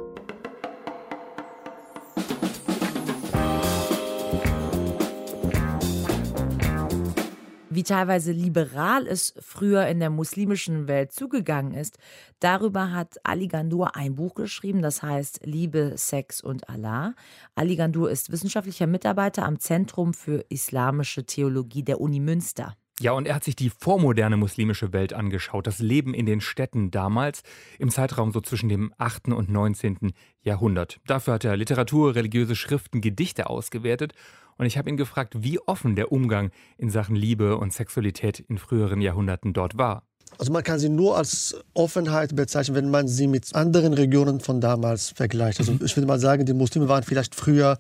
Wie 7.72 7.84
teilweise 7.84 8.32
liberal 8.34 9.08
es 9.08 9.34
früher 9.40 9.88
in 9.88 10.00
der 10.00 10.10
muslimischen 10.10 10.88
Welt 10.88 11.14
zugegangen 11.14 11.74
ist, 11.74 11.98
darüber 12.40 12.92
hat 12.92 13.18
Ali 13.24 13.48
Gandur 13.48 13.96
ein 13.96 14.16
Buch 14.16 14.36
geschrieben, 14.36 14.82
das 14.82 15.02
heißt 15.02 15.42
Liebe, 15.46 15.94
Sex 15.96 16.42
und 16.42 16.70
Allah. 16.70 17.16
Ali 17.56 17.78
Gandur 17.78 18.12
ist 18.12 18.32
wissenschaftlicher 18.32 18.88
Mitarbeiter 18.88 19.46
am 19.46 19.60
Zentrum 19.60 20.14
für 20.14 20.46
Islamische 20.50 21.26
Theologie 21.26 21.84
der 21.84 22.02
Uni 22.02 22.20
Münster. 22.20 22.76
Ja, 23.02 23.14
und 23.14 23.28
er 23.28 23.34
hat 23.34 23.44
sich 23.44 23.56
die 23.56 23.72
vormoderne 23.72 24.38
muslimische 24.38 24.94
Welt 24.94 25.14
angeschaut, 25.14 25.66
das 25.66 25.80
Leben 25.80 26.14
in 26.14 26.28
den 26.28 26.40
Städten 26.40 26.92
damals, 26.92 27.42
im 27.80 27.90
Zeitraum 27.90 28.32
so 28.32 28.42
zwischen 28.42 28.70
dem 28.70 28.94
8. 29.00 29.30
und 29.30 29.50
19. 29.50 30.14
Jahrhundert. 30.44 31.00
Dafür 31.08 31.34
hat 31.34 31.44
er 31.44 31.58
Literatur, 31.58 32.14
religiöse 32.14 32.56
Schriften, 32.56 33.02
Gedichte 33.02 33.50
ausgewertet 33.50 34.14
und 34.58 34.66
ich 34.66 34.78
habe 34.78 34.90
ihn 34.90 34.98
gefragt, 34.98 35.36
wie 35.38 35.60
offen 35.60 35.96
der 35.96 36.12
Umgang 36.12 36.52
in 36.78 36.90
Sachen 36.90 37.16
Liebe 37.16 37.58
und 37.58 37.74
Sexualität 37.74 38.40
in 38.40 38.58
früheren 38.58 39.02
Jahrhunderten 39.02 39.54
dort 39.54 39.78
war. 39.78 40.04
Also 40.38 40.52
man 40.52 40.64
kann 40.64 40.80
sie 40.80 40.90
nur 40.90 41.18
als 41.18 41.56
Offenheit 41.74 42.36
bezeichnen, 42.36 42.76
wenn 42.76 42.90
man 42.90 43.08
sie 43.08 43.28
mit 43.28 43.54
anderen 43.54 43.94
Regionen 43.94 44.40
von 44.40 44.62
damals 44.62 45.10
vergleicht. 45.10 45.60
Also 45.60 45.74
mhm. 45.74 45.82
ich 45.84 45.96
würde 45.96 46.08
mal 46.08 46.20
sagen, 46.20 46.46
die 46.46 46.54
Muslime 46.54 46.88
waren 46.88 47.04
vielleicht 47.04 47.36
früher 47.36 47.78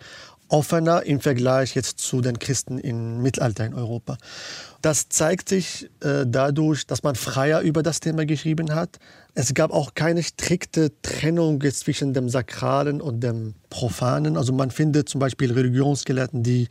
offener 0.51 1.03
im 1.03 1.21
Vergleich 1.21 1.75
jetzt 1.75 1.99
zu 1.99 2.19
den 2.21 2.37
Christen 2.37 2.77
im 2.77 3.21
Mittelalter 3.21 3.65
in 3.65 3.73
Europa. 3.73 4.17
Das 4.81 5.07
zeigt 5.09 5.47
sich 5.47 5.89
äh, 6.01 6.25
dadurch, 6.27 6.85
dass 6.85 7.03
man 7.03 7.15
freier 7.15 7.61
über 7.61 7.83
das 7.83 7.99
Thema 7.99 8.25
geschrieben 8.25 8.75
hat. 8.75 8.99
Es 9.33 9.53
gab 9.53 9.71
auch 9.71 9.93
keine 9.93 10.23
strikte 10.23 10.91
Trennung 11.01 11.61
zwischen 11.71 12.13
dem 12.13 12.27
Sakralen 12.27 12.99
und 12.99 13.21
dem 13.21 13.53
Profanen. 13.69 14.35
Also 14.35 14.51
man 14.51 14.71
findet 14.71 15.07
zum 15.07 15.19
Beispiel 15.19 15.53
Religionsgelehrten, 15.53 16.43
die 16.43 16.67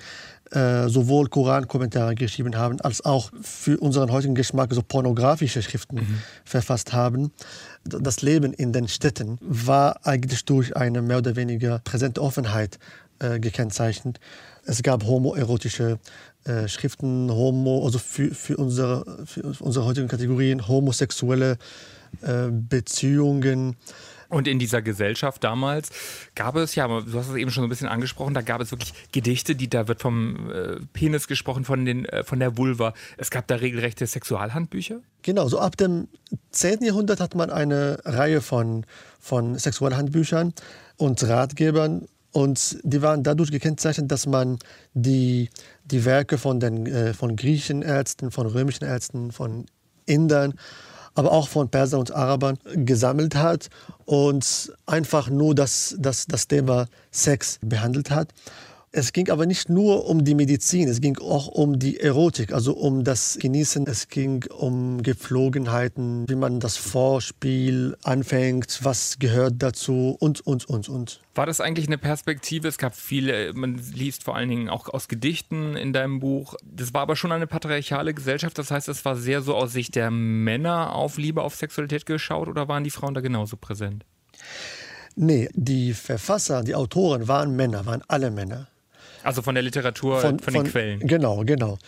äh, 0.51 0.88
sowohl 0.88 1.29
Koran-Kommentare 1.29 2.16
geschrieben 2.16 2.57
haben, 2.57 2.81
als 2.83 3.03
auch 3.05 3.31
für 3.40 3.79
unseren 3.79 4.12
heutigen 4.12 4.35
Geschmack 4.35 4.75
so 4.75 4.83
pornografische 4.83 5.62
Schriften 5.62 5.97
mhm. 5.97 6.23
verfasst 6.45 6.93
haben. 6.93 7.33
Das 7.85 8.21
Leben 8.21 8.53
in 8.53 8.73
den 8.73 8.88
Städten 8.88 9.38
war 9.40 10.05
eigentlich 10.05 10.45
durch 10.45 10.77
eine 10.77 11.01
mehr 11.01 11.19
oder 11.19 11.37
weniger 11.37 11.79
präsente 11.79 12.21
Offenheit 12.21 12.79
äh, 13.20 13.38
gekennzeichnet. 13.38 14.18
Es 14.64 14.83
gab 14.83 15.04
homoerotische 15.04 15.98
äh, 16.44 16.68
Schriften, 16.68 17.30
Homo, 17.30 17.85
also 17.85 17.98
für, 17.98 18.35
für, 18.35 18.56
unsere, 18.56 19.26
für 19.26 19.42
unsere 19.61 19.85
heutigen 19.85 20.09
Kategorien 20.09 20.66
homosexuelle 20.68 21.59
äh, 22.22 22.48
Beziehungen. 22.50 23.76
Und 24.30 24.46
in 24.46 24.61
dieser 24.61 24.80
Gesellschaft 24.80 25.42
damals 25.42 25.90
gab 26.37 26.54
es, 26.54 26.76
ja, 26.76 26.87
du 26.87 27.18
hast 27.18 27.28
es 27.28 27.35
eben 27.35 27.50
schon 27.50 27.62
so 27.62 27.66
ein 27.66 27.68
bisschen 27.68 27.88
angesprochen, 27.88 28.33
da 28.33 28.42
gab 28.42 28.61
es 28.61 28.70
wirklich 28.70 28.94
Gedichte, 29.11 29.56
die 29.56 29.68
da 29.68 29.88
wird 29.88 30.00
vom 30.00 30.50
äh, 30.50 30.76
Penis 30.92 31.26
gesprochen, 31.26 31.64
von, 31.64 31.85
den, 31.85 32.04
äh, 32.04 32.22
von 32.22 32.38
der 32.38 32.56
Vulva. 32.56 32.94
Es 33.16 33.30
gab 33.30 33.48
da 33.48 33.56
regelrechte 33.56 34.06
Sexualhandbücher? 34.06 35.00
Genau, 35.22 35.48
so 35.48 35.59
ab 35.59 35.76
dem 35.76 36.06
10. 36.52 36.85
Jahrhundert 36.85 37.18
hat 37.18 37.35
man 37.35 37.50
eine 37.50 37.98
Reihe 38.04 38.40
von, 38.40 38.87
von 39.18 39.59
Sexualhandbüchern 39.59 40.54
und 40.96 41.22
Ratgebern 41.24 42.06
Und 42.33 42.79
die 42.83 43.03
waren 43.03 43.23
dadurch 43.23 43.51
gekennzeichnet, 43.51 44.11
dass 44.11 44.27
man 44.27 44.59
die, 44.95 45.51
die 45.85 46.05
Werke 46.05 46.38
von, 46.38 46.61
den, 46.61 46.87
äh, 46.87 47.12
von 47.12 47.37
griechischen 47.37 47.83
Ärzten, 47.83 48.31
von 48.31 48.47
römischen 48.47 48.85
Ärzten, 48.85 49.33
von 49.33 49.66
Indern, 50.07 50.55
aber 51.14 51.33
auch 51.33 51.49
von 51.49 51.69
Persern 51.69 52.01
und 52.01 52.14
Arabern 52.14 52.59
gesammelt 52.75 53.35
hat 53.35 53.69
und 54.05 54.73
einfach 54.87 55.29
nur 55.29 55.55
das, 55.55 55.97
das, 55.99 56.27
das 56.27 56.47
Thema 56.47 56.87
Sex 57.11 57.59
behandelt 57.62 58.11
hat. 58.11 58.29
Es 58.92 59.12
ging 59.12 59.31
aber 59.31 59.46
nicht 59.46 59.68
nur 59.68 60.07
um 60.07 60.24
die 60.24 60.35
Medizin, 60.35 60.88
es 60.88 61.00
ging 61.00 61.16
auch 61.18 61.46
um 61.46 61.79
die 61.79 62.00
Erotik, 62.00 62.53
also 62.53 62.72
um 62.72 63.05
das 63.05 63.38
Genießen. 63.40 63.87
Es 63.87 64.09
ging 64.09 64.44
um 64.50 65.00
Gepflogenheiten, 65.05 66.29
wie 66.29 66.35
man 66.35 66.59
das 66.59 66.76
Vorspiel 66.76 67.96
anfängt, 68.03 68.81
was 68.83 69.20
gehört 69.20 69.55
dazu 69.59 70.16
und, 70.18 70.44
und, 70.44 70.68
und, 70.68 70.88
und. 70.88 71.20
War 71.37 71.46
das 71.46 71.61
eigentlich 71.61 71.87
eine 71.87 71.98
Perspektive? 71.98 72.66
Es 72.66 72.79
gab 72.79 72.96
viele, 72.96 73.53
man 73.53 73.81
liest 73.94 74.24
vor 74.24 74.35
allen 74.35 74.48
Dingen 74.48 74.68
auch 74.68 74.88
aus 74.88 75.07
Gedichten 75.07 75.76
in 75.76 75.92
deinem 75.92 76.18
Buch. 76.18 76.57
Das 76.64 76.92
war 76.92 77.03
aber 77.03 77.14
schon 77.14 77.31
eine 77.31 77.46
patriarchale 77.46 78.12
Gesellschaft. 78.12 78.59
Das 78.59 78.72
heißt, 78.72 78.88
es 78.88 79.05
war 79.05 79.14
sehr 79.14 79.40
so 79.40 79.55
aus 79.55 79.72
Sicht 79.72 79.94
der 79.94 80.11
Männer 80.11 80.96
auf 80.96 81.16
Liebe, 81.16 81.42
auf 81.42 81.55
Sexualität 81.55 82.07
geschaut 82.07 82.48
oder 82.48 82.66
waren 82.66 82.83
die 82.83 82.90
Frauen 82.90 83.14
da 83.14 83.20
genauso 83.20 83.57
präsent? 83.57 84.05
Nee, 85.14 85.48
die 85.55 85.94
Verfasser, 85.94 86.64
die 86.64 86.74
Autoren 86.74 87.29
waren 87.29 87.55
Männer, 87.55 87.87
waren 87.87 88.03
alle 88.09 88.33
Männer. 88.33 88.66
Also 89.22 89.42
von 89.42 89.54
der 89.54 89.62
Literatur, 89.62 90.20
von, 90.20 90.38
von 90.38 90.54
den 90.54 90.62
von, 90.62 90.70
Quellen. 90.70 91.00
Genau, 91.00 91.42
genau. 91.44 91.78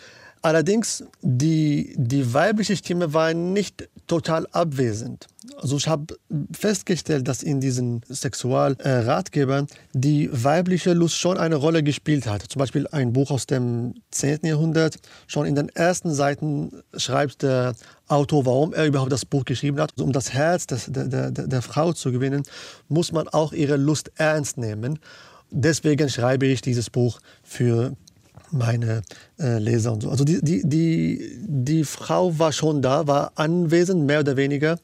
Allerdings, 0.43 1.05
die, 1.21 1.95
die 1.95 2.33
weibliche 2.33 2.75
Stimme 2.75 3.13
war 3.13 3.33
nicht 3.33 3.87
total 4.07 4.45
abwesend. 4.51 5.27
Also 5.55 5.77
ich 5.77 5.87
habe 5.87 6.17
festgestellt, 6.51 7.29
dass 7.29 7.43
in 7.43 7.61
diesen 7.61 8.01
Sexualratgebern 8.09 9.67
die 9.93 10.29
weibliche 10.31 10.91
Lust 10.91 11.17
schon 11.17 11.37
eine 11.37 11.55
Rolle 11.55 11.81
gespielt 11.81 12.27
hat. 12.27 12.41
Zum 12.41 12.59
Beispiel 12.59 12.87
ein 12.91 13.13
Buch 13.13 13.31
aus 13.31 13.45
dem 13.45 13.93
10. 14.11 14.39
Jahrhundert. 14.43 14.97
Schon 15.27 15.45
in 15.45 15.55
den 15.55 15.69
ersten 15.69 16.13
Seiten 16.13 16.83
schreibt 16.97 17.41
der 17.41 17.73
Autor, 18.09 18.45
warum 18.45 18.73
er 18.73 18.85
überhaupt 18.85 19.13
das 19.13 19.25
Buch 19.25 19.45
geschrieben 19.45 19.79
hat. 19.79 19.93
Also 19.93 20.03
um 20.03 20.11
das 20.11 20.33
Herz 20.33 20.67
des, 20.67 20.87
der, 20.89 21.05
der, 21.07 21.31
der 21.31 21.61
Frau 21.61 21.93
zu 21.93 22.11
gewinnen, 22.11 22.43
muss 22.89 23.13
man 23.13 23.29
auch 23.29 23.53
ihre 23.53 23.77
Lust 23.77 24.11
ernst 24.17 24.57
nehmen 24.57 24.99
deswegen 25.53 26.09
schreibe 26.09 26.45
ich 26.47 26.61
dieses 26.61 26.89
Buch 26.89 27.19
für 27.43 27.95
meine 28.51 29.01
äh, 29.39 29.57
Leser 29.57 29.93
und 29.93 30.03
so. 30.03 30.09
Also 30.09 30.23
die, 30.23 30.41
die, 30.41 30.61
die, 30.63 31.37
die 31.47 31.83
Frau 31.83 32.37
war 32.37 32.51
schon 32.51 32.81
da, 32.81 33.07
war 33.07 33.31
anwesend, 33.35 34.05
mehr 34.05 34.19
oder 34.19 34.37
weniger. 34.37 34.77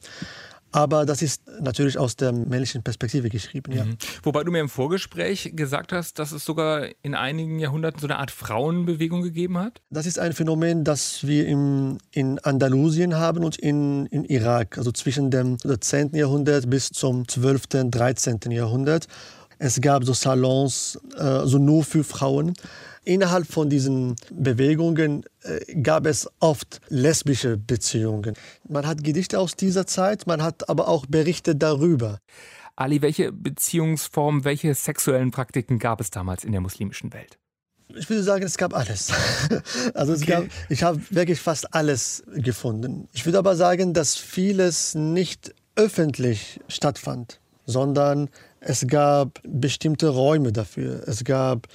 Aber 0.72 1.04
das 1.04 1.20
ist 1.20 1.42
natürlich 1.60 1.98
aus 1.98 2.14
der 2.14 2.32
männlichen 2.32 2.82
Perspektive 2.82 3.28
geschrieben, 3.28 3.72
ja. 3.72 3.84
Mhm. 3.84 3.96
Wobei 4.22 4.44
du 4.44 4.52
mir 4.52 4.60
im 4.60 4.68
Vorgespräch 4.68 5.52
gesagt 5.54 5.92
hast, 5.92 6.20
dass 6.20 6.30
es 6.30 6.44
sogar 6.44 6.86
in 7.02 7.16
einigen 7.16 7.58
Jahrhunderten 7.58 8.00
so 8.00 8.06
eine 8.06 8.18
Art 8.18 8.30
Frauenbewegung 8.30 9.22
gegeben 9.22 9.58
hat? 9.58 9.80
Das 9.90 10.06
ist 10.06 10.20
ein 10.20 10.32
Phänomen, 10.32 10.84
das 10.84 11.26
wir 11.26 11.46
im, 11.48 11.98
in 12.12 12.38
Andalusien 12.38 13.16
haben 13.16 13.42
und 13.42 13.58
in, 13.58 14.06
in 14.06 14.24
Irak, 14.24 14.78
also 14.78 14.92
zwischen 14.92 15.32
dem 15.32 15.58
10. 15.58 16.14
Jahrhundert 16.14 16.70
bis 16.70 16.90
zum 16.90 17.26
12., 17.26 17.90
13. 17.90 18.38
Jahrhundert. 18.50 19.08
Es 19.62 19.78
gab 19.82 20.04
so 20.04 20.14
Salons, 20.14 20.98
äh, 21.18 21.44
so 21.44 21.58
nur 21.58 21.84
für 21.84 22.02
Frauen. 22.02 22.54
Innerhalb 23.04 23.46
von 23.46 23.68
diesen 23.68 24.16
Bewegungen 24.30 25.24
äh, 25.42 25.74
gab 25.82 26.06
es 26.06 26.30
oft 26.40 26.80
lesbische 26.88 27.58
Beziehungen. 27.58 28.34
Man 28.66 28.86
hat 28.86 29.04
Gedichte 29.04 29.38
aus 29.38 29.56
dieser 29.56 29.86
Zeit, 29.86 30.26
man 30.26 30.42
hat 30.42 30.70
aber 30.70 30.88
auch 30.88 31.04
Berichte 31.04 31.54
darüber. 31.54 32.20
Ali, 32.74 33.02
welche 33.02 33.32
Beziehungsformen, 33.32 34.44
welche 34.44 34.74
sexuellen 34.74 35.30
Praktiken 35.30 35.78
gab 35.78 36.00
es 36.00 36.10
damals 36.10 36.42
in 36.42 36.52
der 36.52 36.62
muslimischen 36.62 37.12
Welt? 37.12 37.38
Ich 37.94 38.08
würde 38.08 38.22
sagen, 38.22 38.44
es 38.44 38.56
gab 38.56 38.74
alles. 38.74 39.12
Also 39.92 40.14
es 40.14 40.22
okay. 40.22 40.30
gab, 40.30 40.44
ich 40.70 40.82
habe 40.82 41.02
wirklich 41.10 41.38
fast 41.38 41.74
alles 41.74 42.22
gefunden. 42.34 43.08
Ich 43.12 43.26
würde 43.26 43.38
aber 43.38 43.56
sagen, 43.56 43.92
dass 43.92 44.16
vieles 44.16 44.94
nicht 44.94 45.54
öffentlich 45.76 46.60
stattfand, 46.68 47.40
sondern 47.66 48.30
es 48.60 48.86
gab 48.86 49.40
bestimmte 49.42 50.08
Räume 50.08 50.52
dafür. 50.52 51.02
Es 51.06 51.24
gab 51.24 51.66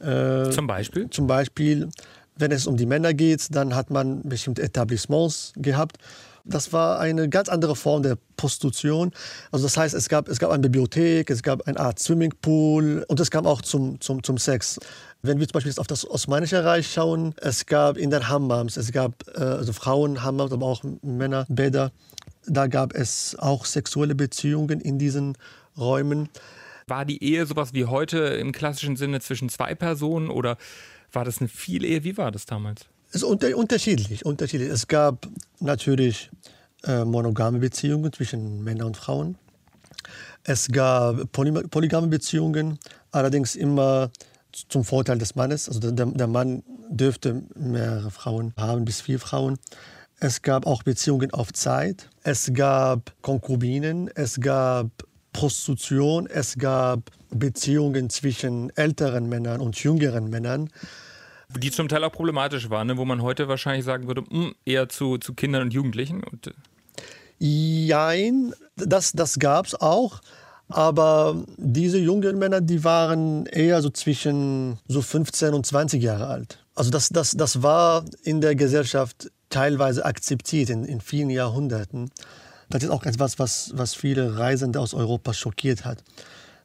äh, 0.00 0.50
zum 0.50 0.66
Beispiel? 0.66 1.08
Zum 1.10 1.26
Beispiel, 1.26 1.88
wenn 2.36 2.50
es 2.50 2.66
um 2.66 2.76
die 2.76 2.86
Männer 2.86 3.14
geht, 3.14 3.54
dann 3.54 3.74
hat 3.74 3.90
man 3.90 4.22
bestimmte 4.22 4.62
Etablissements 4.62 5.52
gehabt. 5.56 5.98
Das 6.44 6.72
war 6.72 6.98
eine 6.98 7.28
ganz 7.28 7.50
andere 7.50 7.76
Form 7.76 8.02
der 8.02 8.16
Prostitution. 8.36 9.12
Also 9.52 9.66
das 9.66 9.76
heißt, 9.76 9.94
es 9.94 10.08
gab, 10.08 10.28
es 10.28 10.38
gab 10.38 10.50
eine 10.50 10.62
Bibliothek, 10.62 11.28
es 11.28 11.42
gab 11.42 11.68
eine 11.68 11.78
Art 11.78 11.98
Swimmingpool 11.98 13.04
und 13.06 13.20
es 13.20 13.30
kam 13.30 13.46
auch 13.46 13.60
zum, 13.60 14.00
zum, 14.00 14.22
zum 14.22 14.38
Sex. 14.38 14.80
Wenn 15.22 15.38
wir 15.38 15.46
zum 15.46 15.52
Beispiel 15.52 15.74
auf 15.76 15.86
das 15.86 16.08
Osmanische 16.08 16.64
Reich 16.64 16.90
schauen, 16.90 17.34
es 17.42 17.66
gab 17.66 17.98
in 17.98 18.10
den 18.10 18.26
Hammams, 18.26 18.78
es 18.78 18.90
gab 18.90 19.12
äh, 19.36 19.42
also 19.42 19.74
Frauen-Hammams, 19.74 20.52
aber 20.52 20.64
auch 20.64 20.82
Männerbäder. 21.02 21.92
Da 22.46 22.68
gab 22.68 22.94
es 22.94 23.36
auch 23.38 23.66
sexuelle 23.66 24.14
Beziehungen 24.14 24.80
in 24.80 24.98
diesen 24.98 25.36
Räumen. 25.76 26.28
War 26.86 27.04
die 27.04 27.22
Ehe 27.22 27.46
sowas 27.46 27.72
wie 27.72 27.84
heute 27.84 28.18
im 28.18 28.52
klassischen 28.52 28.96
Sinne 28.96 29.20
zwischen 29.20 29.48
zwei 29.48 29.74
Personen 29.74 30.28
oder 30.28 30.56
war 31.12 31.24
das 31.24 31.38
eine 31.38 31.48
Vielehe? 31.48 32.04
Wie 32.04 32.16
war 32.16 32.30
das 32.30 32.46
damals? 32.46 32.86
Es 33.10 33.16
ist 33.16 33.24
unter, 33.24 33.56
unterschiedlich, 33.56 34.24
unterschiedlich. 34.24 34.70
Es 34.70 34.86
gab 34.86 35.26
natürlich 35.58 36.30
äh, 36.84 37.04
monogame 37.04 37.58
Beziehungen 37.58 38.12
zwischen 38.12 38.62
Männern 38.62 38.88
und 38.88 38.96
Frauen. 38.96 39.36
Es 40.44 40.68
gab 40.68 41.30
poly 41.32 41.52
polygame 41.68 42.06
Beziehungen, 42.06 42.78
allerdings 43.10 43.56
immer 43.56 44.10
zum 44.68 44.84
Vorteil 44.84 45.18
des 45.18 45.34
Mannes. 45.34 45.68
Also 45.68 45.90
der, 45.90 46.06
der 46.06 46.26
Mann 46.26 46.62
dürfte 46.88 47.42
mehrere 47.54 48.10
Frauen 48.10 48.54
haben, 48.56 48.84
bis 48.84 49.00
vier 49.00 49.18
Frauen. 49.18 49.58
Es 50.18 50.42
gab 50.42 50.66
auch 50.66 50.82
Beziehungen 50.82 51.30
auf 51.32 51.52
Zeit. 51.52 52.08
Es 52.22 52.52
gab 52.52 53.12
Konkubinen. 53.22 54.08
Es 54.14 54.40
gab 54.40 54.88
Prostitution, 55.32 56.26
es 56.26 56.58
gab 56.58 57.10
Beziehungen 57.30 58.10
zwischen 58.10 58.74
älteren 58.76 59.28
Männern 59.28 59.60
und 59.60 59.82
jüngeren 59.82 60.30
Männern. 60.30 60.70
Die 61.56 61.70
zum 61.70 61.88
Teil 61.88 62.04
auch 62.04 62.12
problematisch 62.12 62.70
waren, 62.70 62.86
ne? 62.86 62.96
wo 62.96 63.04
man 63.04 63.22
heute 63.22 63.48
wahrscheinlich 63.48 63.84
sagen 63.84 64.06
würde, 64.06 64.22
mh, 64.22 64.28
hm, 64.30 64.54
eher 64.64 64.88
zu, 64.88 65.18
zu 65.18 65.34
Kindern 65.34 65.62
und 65.62 65.72
Jugendlichen. 65.72 66.22
Und, 66.22 66.48
äh 66.48 66.52
Jein, 67.42 68.54
das, 68.76 69.12
das 69.12 69.38
gab 69.38 69.66
es 69.66 69.74
auch. 69.74 70.20
Aber 70.68 71.42
diese 71.56 71.98
jungen 71.98 72.38
Männer, 72.38 72.60
die 72.60 72.84
waren 72.84 73.46
eher 73.46 73.82
so 73.82 73.90
zwischen 73.90 74.78
so 74.86 75.02
15 75.02 75.52
und 75.54 75.66
20 75.66 76.00
Jahre 76.00 76.28
alt. 76.28 76.64
Also 76.76 76.90
das, 76.90 77.08
das, 77.08 77.32
das 77.32 77.62
war 77.62 78.04
in 78.22 78.40
der 78.40 78.54
Gesellschaft 78.54 79.32
teilweise 79.48 80.04
akzeptiert 80.04 80.70
in, 80.70 80.84
in 80.84 81.00
vielen 81.00 81.30
Jahrhunderten. 81.30 82.10
Das 82.70 82.84
ist 82.84 82.90
auch 82.90 83.04
etwas, 83.04 83.38
was, 83.38 83.72
was 83.74 83.94
viele 83.94 84.38
Reisende 84.38 84.80
aus 84.80 84.94
Europa 84.94 85.34
schockiert 85.34 85.84
hat, 85.84 86.02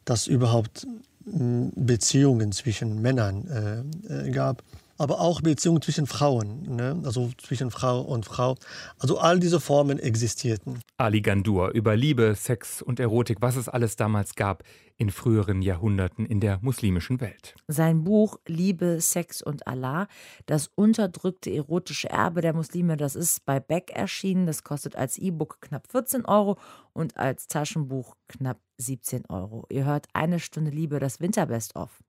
dass 0.06 0.28
überhaupt 0.28 0.88
hm, 1.26 1.74
Beziehungen 1.76 2.52
zwischen 2.52 3.02
Männern 3.02 3.86
äh, 4.08 4.28
äh, 4.28 4.32
gab, 4.32 4.64
aber 4.98 5.20
auch 5.20 5.42
Beziehungen 5.42 5.82
zwischen 5.82 6.08
Frauen, 6.08 6.64
ne? 6.76 7.02
also 7.04 7.32
zwischen 7.38 7.72
Frau 7.72 8.02
und 8.02 8.26
Frau. 8.26 8.56
Also 8.98 9.18
all 9.18 9.40
diese 9.40 9.60
Formen 9.60 10.00
existierten. 10.00 10.80
Ali 10.98 11.22
Gandur 11.22 11.72
über 11.72 11.96
Liebe, 11.96 12.36
Sex 12.36 12.82
und 12.82 13.00
Erotik, 13.00 13.38
was 13.42 13.56
es 13.56 13.70
alles 13.70 13.96
damals 13.96 14.36
gab 14.36 14.64
in 14.98 15.10
früheren 15.10 15.62
Jahrhunderten 15.62 16.26
in 16.26 16.40
der 16.40 16.60
muslimischen 16.62 17.20
Welt. 17.20 17.56
Sein 17.68 18.04
Buch 18.04 18.40
Liebe, 18.48 19.02
Sex 19.02 19.42
und 19.42 19.68
Allah, 19.68 20.08
das 20.46 20.70
unterdrückte 20.76 21.52
erotische 21.54 22.10
Erbe 22.10 22.42
der 22.42 22.54
Muslime, 22.54 22.96
das 22.96 23.16
ist 23.16 23.46
bei 23.46 23.60
Beck 23.60 23.92
erschienen. 23.92 24.46
Das 24.46 24.64
kostet 24.64 24.96
als 24.96 25.18
E-Book 25.18 25.60
knapp 25.62 25.92
14 25.92 26.26
Euro 26.26 26.58
und 26.94 27.18
als 27.18 27.48
Taschenbuch 27.48 28.16
knapp 28.28 28.60
17 28.78 29.26
Euro. 29.28 29.66
Ihr 29.70 29.86
hört 29.86 30.08
eine 30.14 30.40
Stunde 30.40 30.72
Liebe, 30.72 31.00
das 31.00 31.20
Winterbest-of. 31.20 32.02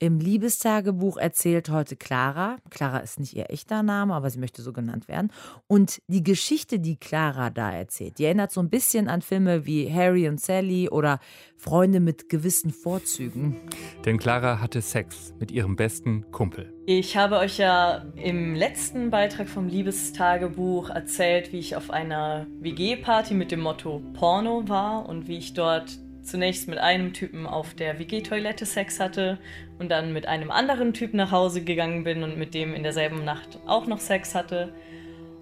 Im 0.00 0.20
Liebestagebuch 0.20 1.16
erzählt 1.16 1.70
heute 1.70 1.96
Clara, 1.96 2.58
Clara 2.70 2.98
ist 2.98 3.18
nicht 3.18 3.34
ihr 3.34 3.50
echter 3.50 3.82
Name, 3.82 4.14
aber 4.14 4.30
sie 4.30 4.38
möchte 4.38 4.62
so 4.62 4.72
genannt 4.72 5.08
werden, 5.08 5.32
und 5.66 6.00
die 6.06 6.22
Geschichte, 6.22 6.78
die 6.78 6.94
Clara 6.94 7.50
da 7.50 7.72
erzählt, 7.72 8.18
die 8.18 8.24
erinnert 8.26 8.52
so 8.52 8.60
ein 8.60 8.70
bisschen 8.70 9.08
an 9.08 9.22
Filme 9.22 9.66
wie 9.66 9.92
Harry 9.92 10.28
und 10.28 10.40
Sally 10.40 10.88
oder 10.88 11.18
Freunde 11.56 11.98
mit 11.98 12.28
gewissen 12.28 12.70
Vorzügen. 12.70 13.56
Denn 14.04 14.18
Clara 14.18 14.60
hatte 14.60 14.82
Sex 14.82 15.34
mit 15.40 15.50
ihrem 15.50 15.74
besten 15.74 16.30
Kumpel. 16.30 16.72
Ich 16.86 17.16
habe 17.16 17.38
euch 17.38 17.58
ja 17.58 18.04
im 18.14 18.54
letzten 18.54 19.10
Beitrag 19.10 19.48
vom 19.48 19.66
Liebestagebuch 19.66 20.90
erzählt, 20.90 21.52
wie 21.52 21.58
ich 21.58 21.74
auf 21.74 21.90
einer 21.90 22.46
WG-Party 22.60 23.34
mit 23.34 23.50
dem 23.50 23.60
Motto 23.60 24.00
Porno 24.14 24.68
war 24.68 25.08
und 25.08 25.26
wie 25.26 25.38
ich 25.38 25.54
dort 25.54 25.98
zunächst 26.28 26.68
mit 26.68 26.78
einem 26.78 27.12
Typen 27.12 27.46
auf 27.46 27.74
der 27.74 27.98
WG-Toilette 27.98 28.66
Sex 28.66 29.00
hatte 29.00 29.38
und 29.78 29.90
dann 29.90 30.12
mit 30.12 30.26
einem 30.26 30.50
anderen 30.50 30.92
Typ 30.92 31.14
nach 31.14 31.30
Hause 31.30 31.62
gegangen 31.64 32.04
bin 32.04 32.22
und 32.22 32.38
mit 32.38 32.54
dem 32.54 32.74
in 32.74 32.82
derselben 32.82 33.24
Nacht 33.24 33.58
auch 33.66 33.86
noch 33.86 34.00
Sex 34.00 34.34
hatte. 34.34 34.72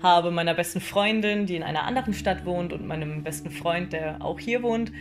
habe, 0.03 0.31
meiner 0.31 0.55
besten 0.55 0.81
Freundin, 0.81 1.47
die 1.47 1.57
in 1.57 1.63
einer 1.63 1.85
anderen 1.85 2.13
Stadt 2.13 2.45
wohnt 2.45 2.73
und 2.73 2.87
meinem 2.87 3.25
besten 3.25 3.51
Freund, 3.51 3.95
der 3.95 4.19
auch 4.21 4.39
hier 4.39 4.63
wohnt, 4.63 4.93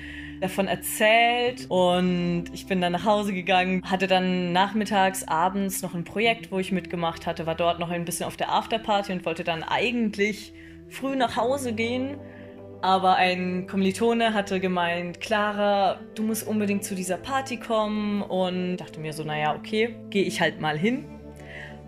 davon 0.42 0.68
erzählt 0.68 1.66
und 1.70 2.46
ich 2.54 2.66
bin 2.66 2.82
dann 2.82 2.94
nach 2.94 3.06
Hause 3.06 3.34
gegangen, 3.34 3.84
hatte 3.90 4.08
dann 4.08 4.54
nachmittags, 4.54 5.28
abends 5.28 5.82
noch 5.82 5.94
ein 5.94 6.04
Projekt, 6.04 6.52
wo 6.52 6.60
ich 6.60 6.72
mitgemacht 6.72 7.26
hatte, 7.26 7.46
war 7.46 7.56
dort 7.56 7.80
noch 7.80 7.90
ein 7.90 8.06
bisschen 8.06 8.26
auf 8.26 8.38
der 8.38 8.52
Afterparty 8.52 9.12
und 9.12 9.26
wollte 9.26 9.44
dann 9.44 9.64
eigentlich 9.64 10.54
früh 10.90 11.16
nach 11.16 11.36
Hause 11.36 11.74
gehen. 11.74 12.18
Aber 12.86 13.16
ein 13.16 13.66
Kommilitone 13.66 14.36
hatte 14.36 14.60
gemeint, 14.60 15.20
Clara, 15.20 15.98
du 16.14 16.22
musst 16.22 16.48
unbedingt 16.48 16.84
zu 16.84 16.94
dieser 16.94 17.18
Party 17.18 17.58
kommen 17.58 18.22
und 18.22 18.78
dachte 18.78 19.00
mir 19.00 19.12
so, 19.12 19.24
naja, 19.24 19.56
okay, 19.56 19.96
gehe 20.12 20.22
ich 20.22 20.40
halt 20.40 20.62
mal 20.62 20.78
hin. 20.78 21.04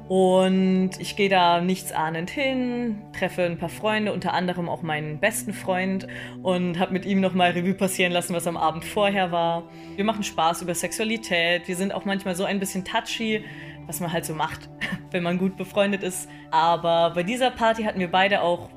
Und 0.08 0.90
ich 0.98 1.16
gehe 1.16 1.30
da 1.30 1.62
nichtsahnend 1.62 2.32
hin, 2.32 3.04
treffe 3.16 3.44
ein 3.44 3.60
paar 3.60 3.70
Freunde, 3.70 4.12
unter 4.12 4.34
anderem 4.34 4.68
auch 4.68 4.82
meinen 4.82 5.20
besten 5.20 5.54
Freund 5.54 6.08
und 6.42 6.80
habe 6.80 6.94
mit 6.94 7.06
ihm 7.06 7.22
nochmal 7.22 7.52
Revue 7.52 7.76
passieren 7.76 8.12
lassen, 8.12 8.34
was 8.34 8.48
am 8.48 8.58
Abend 8.58 8.84
vorher 8.84 9.32
war. 9.32 9.70
Wir 9.98 10.04
machen 10.04 10.24
Spaß 10.24 10.64
über 10.64 10.74
Sexualität, 10.74 11.68
wir 11.68 11.76
sind 11.76 11.94
auch 11.94 12.06
manchmal 12.06 12.34
so 12.34 12.44
ein 12.44 12.60
bisschen 12.60 12.84
touchy, 12.84 13.46
was 13.86 14.00
man 14.00 14.12
halt 14.12 14.26
so 14.26 14.34
macht, 14.34 14.68
wenn 15.12 15.22
man 15.22 15.38
gut 15.38 15.58
befreundet 15.58 16.02
ist. 16.02 16.28
Aber 16.50 17.12
bei 17.14 17.22
dieser 17.22 17.52
Party 17.52 17.84
hatten 17.84 18.00
wir 18.00 18.10
beide 18.10 18.42
auch 18.42 18.72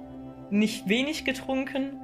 nicht 0.51 0.87
wenig 0.87 1.25
getrunken 1.25 1.97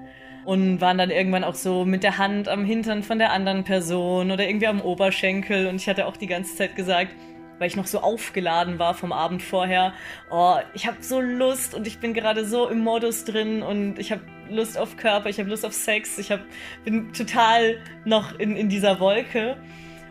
und 0.46 0.80
waren 0.80 0.96
dann 0.96 1.10
irgendwann 1.10 1.42
auch 1.42 1.56
so 1.56 1.84
mit 1.84 2.04
der 2.04 2.18
Hand 2.18 2.48
am 2.48 2.64
Hintern 2.64 3.02
von 3.02 3.18
der 3.18 3.32
anderen 3.32 3.64
Person 3.64 4.30
oder 4.30 4.48
irgendwie 4.48 4.68
am 4.68 4.80
Oberschenkel 4.80 5.66
und 5.66 5.76
ich 5.76 5.88
hatte 5.88 6.06
auch 6.06 6.16
die 6.16 6.28
ganze 6.28 6.54
Zeit 6.54 6.76
gesagt, 6.76 7.10
weil 7.58 7.66
ich 7.66 7.74
noch 7.74 7.86
so 7.86 8.00
aufgeladen 8.00 8.78
war 8.78 8.94
vom 8.94 9.12
Abend 9.12 9.42
vorher. 9.42 9.92
Oh, 10.30 10.54
ich 10.72 10.86
habe 10.86 10.98
so 11.00 11.20
Lust 11.20 11.74
und 11.74 11.86
ich 11.88 11.98
bin 11.98 12.14
gerade 12.14 12.46
so 12.46 12.68
im 12.68 12.78
Modus 12.78 13.24
drin 13.24 13.62
und 13.62 13.98
ich 13.98 14.12
habe 14.12 14.22
Lust 14.48 14.78
auf 14.78 14.96
Körper, 14.96 15.28
ich 15.28 15.40
habe 15.40 15.50
Lust 15.50 15.66
auf 15.66 15.72
Sex, 15.72 16.16
ich 16.18 16.30
hab, 16.30 16.40
bin 16.84 17.12
total 17.12 17.78
noch 18.04 18.38
in, 18.38 18.56
in 18.56 18.68
dieser 18.68 19.00
Wolke. 19.00 19.56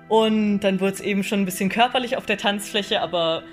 Und 0.10 0.60
dann 0.60 0.82
wurde 0.82 0.94
es 0.94 1.02
eben 1.02 1.24
schon 1.24 1.42
ein 1.42 1.46
bisschen 1.46 1.70
körperlich 1.70 2.18
auf 2.18 2.26
der 2.26 2.38
Tanzfläche, 2.38 3.02
aber 3.02 3.44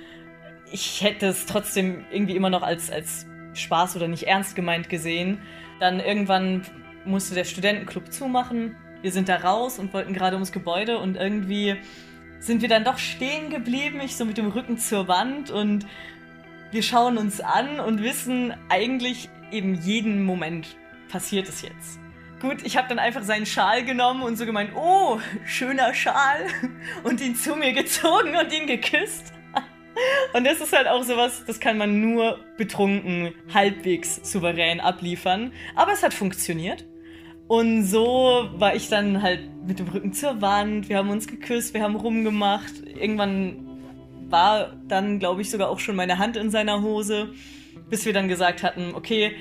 ich 0.70 1.02
hätte 1.02 1.26
es 1.26 1.46
trotzdem 1.46 2.04
irgendwie 2.10 2.34
immer 2.34 2.50
noch 2.50 2.62
als, 2.62 2.90
als 2.90 3.26
Spaß 3.54 3.96
oder 3.96 4.08
nicht 4.08 4.24
ernst 4.24 4.56
gemeint 4.56 4.88
gesehen. 4.88 5.38
Dann 5.82 5.98
irgendwann 5.98 6.62
musste 7.04 7.34
der 7.34 7.42
Studentenclub 7.42 8.12
zumachen. 8.12 8.76
Wir 9.00 9.10
sind 9.10 9.28
da 9.28 9.38
raus 9.38 9.80
und 9.80 9.92
wollten 9.92 10.12
gerade 10.12 10.36
ums 10.36 10.52
Gebäude 10.52 10.98
und 10.98 11.16
irgendwie 11.16 11.74
sind 12.38 12.62
wir 12.62 12.68
dann 12.68 12.84
doch 12.84 12.98
stehen 12.98 13.50
geblieben, 13.50 13.98
ich 14.00 14.16
so 14.16 14.24
mit 14.24 14.38
dem 14.38 14.46
Rücken 14.46 14.78
zur 14.78 15.08
Wand 15.08 15.50
und 15.50 15.84
wir 16.70 16.84
schauen 16.84 17.18
uns 17.18 17.40
an 17.40 17.80
und 17.80 18.00
wissen 18.00 18.54
eigentlich 18.68 19.28
eben 19.50 19.74
jeden 19.74 20.22
Moment 20.22 20.76
passiert 21.08 21.48
es 21.48 21.62
jetzt. 21.62 21.98
Gut, 22.40 22.58
ich 22.62 22.76
habe 22.76 22.86
dann 22.86 23.00
einfach 23.00 23.24
seinen 23.24 23.44
Schal 23.44 23.84
genommen 23.84 24.22
und 24.22 24.36
so 24.36 24.46
gemeint, 24.46 24.70
oh, 24.76 25.18
schöner 25.44 25.94
Schal 25.94 26.46
und 27.02 27.20
ihn 27.20 27.34
zu 27.34 27.56
mir 27.56 27.72
gezogen 27.72 28.36
und 28.36 28.52
ihn 28.52 28.68
geküsst. 28.68 29.32
Und 30.32 30.44
das 30.44 30.60
ist 30.60 30.72
halt 30.72 30.88
auch 30.88 31.02
sowas, 31.02 31.44
das 31.46 31.60
kann 31.60 31.78
man 31.78 32.00
nur 32.00 32.38
betrunken, 32.56 33.34
halbwegs 33.52 34.20
souverän 34.30 34.80
abliefern. 34.80 35.52
Aber 35.74 35.92
es 35.92 36.02
hat 36.02 36.14
funktioniert. 36.14 36.84
Und 37.48 37.84
so 37.84 38.48
war 38.54 38.74
ich 38.74 38.88
dann 38.88 39.22
halt 39.22 39.40
mit 39.66 39.78
dem 39.78 39.88
Rücken 39.88 40.12
zur 40.12 40.40
Wand, 40.40 40.88
wir 40.88 40.96
haben 40.96 41.10
uns 41.10 41.26
geküsst, 41.26 41.74
wir 41.74 41.82
haben 41.82 41.96
rumgemacht. 41.96 42.72
Irgendwann 42.86 43.68
war 44.28 44.72
dann, 44.88 45.18
glaube 45.18 45.42
ich, 45.42 45.50
sogar 45.50 45.68
auch 45.68 45.78
schon 45.78 45.94
meine 45.94 46.18
Hand 46.18 46.36
in 46.36 46.50
seiner 46.50 46.82
Hose, 46.82 47.34
bis 47.90 48.06
wir 48.06 48.12
dann 48.14 48.28
gesagt 48.28 48.62
hatten, 48.62 48.94
okay, 48.94 49.36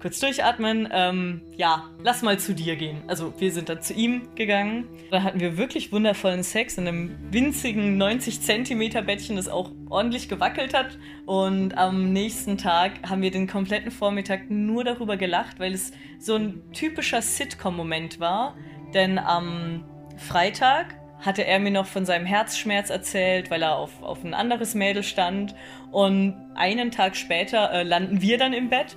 kurz 0.00 0.20
durchatmen, 0.20 0.88
ähm, 0.92 1.42
ja, 1.56 1.90
lass 2.02 2.22
mal 2.22 2.38
zu 2.38 2.54
dir 2.54 2.76
gehen. 2.76 3.02
Also 3.06 3.32
wir 3.38 3.52
sind 3.52 3.68
dann 3.68 3.82
zu 3.82 3.94
ihm 3.94 4.34
gegangen. 4.34 4.88
Da 5.10 5.22
hatten 5.22 5.40
wir 5.40 5.56
wirklich 5.56 5.92
wundervollen 5.92 6.42
Sex 6.42 6.78
in 6.78 6.86
einem 6.86 7.16
winzigen 7.32 7.96
90 7.96 8.40
Zentimeter 8.42 9.02
Bettchen, 9.02 9.36
das 9.36 9.48
auch 9.48 9.72
ordentlich 9.88 10.28
gewackelt 10.28 10.74
hat. 10.74 10.98
Und 11.26 11.76
am 11.76 12.12
nächsten 12.12 12.58
Tag 12.58 13.08
haben 13.08 13.22
wir 13.22 13.30
den 13.30 13.46
kompletten 13.46 13.90
Vormittag 13.90 14.50
nur 14.50 14.84
darüber 14.84 15.16
gelacht, 15.16 15.58
weil 15.58 15.74
es 15.74 15.92
so 16.18 16.34
ein 16.36 16.62
typischer 16.72 17.22
Sitcom-Moment 17.22 18.20
war. 18.20 18.56
Denn 18.94 19.18
am 19.18 19.84
Freitag 20.16 20.94
hatte 21.20 21.44
er 21.44 21.58
mir 21.58 21.72
noch 21.72 21.86
von 21.86 22.06
seinem 22.06 22.26
Herzschmerz 22.26 22.90
erzählt, 22.90 23.50
weil 23.50 23.62
er 23.62 23.76
auf, 23.76 24.02
auf 24.02 24.22
ein 24.22 24.34
anderes 24.34 24.74
Mädel 24.74 25.02
stand. 25.02 25.54
Und 25.90 26.36
einen 26.54 26.92
Tag 26.92 27.16
später 27.16 27.72
äh, 27.72 27.82
landen 27.82 28.22
wir 28.22 28.38
dann 28.38 28.52
im 28.52 28.68
Bett 28.68 28.96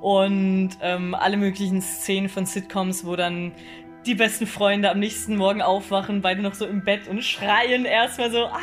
und 0.00 0.70
ähm, 0.80 1.14
alle 1.14 1.36
möglichen 1.36 1.82
Szenen 1.82 2.28
von 2.28 2.46
Sitcoms, 2.46 3.04
wo 3.04 3.16
dann 3.16 3.52
die 4.06 4.14
besten 4.14 4.46
Freunde 4.46 4.90
am 4.90 4.98
nächsten 4.98 5.36
Morgen 5.36 5.60
aufwachen, 5.60 6.22
beide 6.22 6.40
noch 6.40 6.54
so 6.54 6.66
im 6.66 6.84
Bett 6.84 7.06
und 7.06 7.22
schreien 7.22 7.84
erstmal 7.84 8.30
so, 8.30 8.46
ah, 8.46 8.60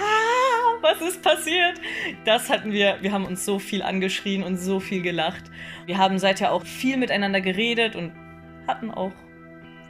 was 0.82 1.00
ist 1.02 1.22
passiert? 1.22 1.80
Das 2.26 2.50
hatten 2.50 2.72
wir, 2.72 2.98
wir 3.02 3.12
haben 3.12 3.26
uns 3.26 3.46
so 3.46 3.60
viel 3.60 3.84
angeschrien 3.84 4.44
und 4.44 4.58
so 4.58 4.80
viel 4.80 5.02
gelacht. 5.02 5.44
Wir 5.86 6.00
haben 6.00 6.18
seither 6.18 6.52
auch 6.52 6.66
viel 6.66 6.98
miteinander 6.98 7.42
geredet 7.42 7.96
und 7.96 8.14
hatten 8.68 8.90
auch 8.90 9.14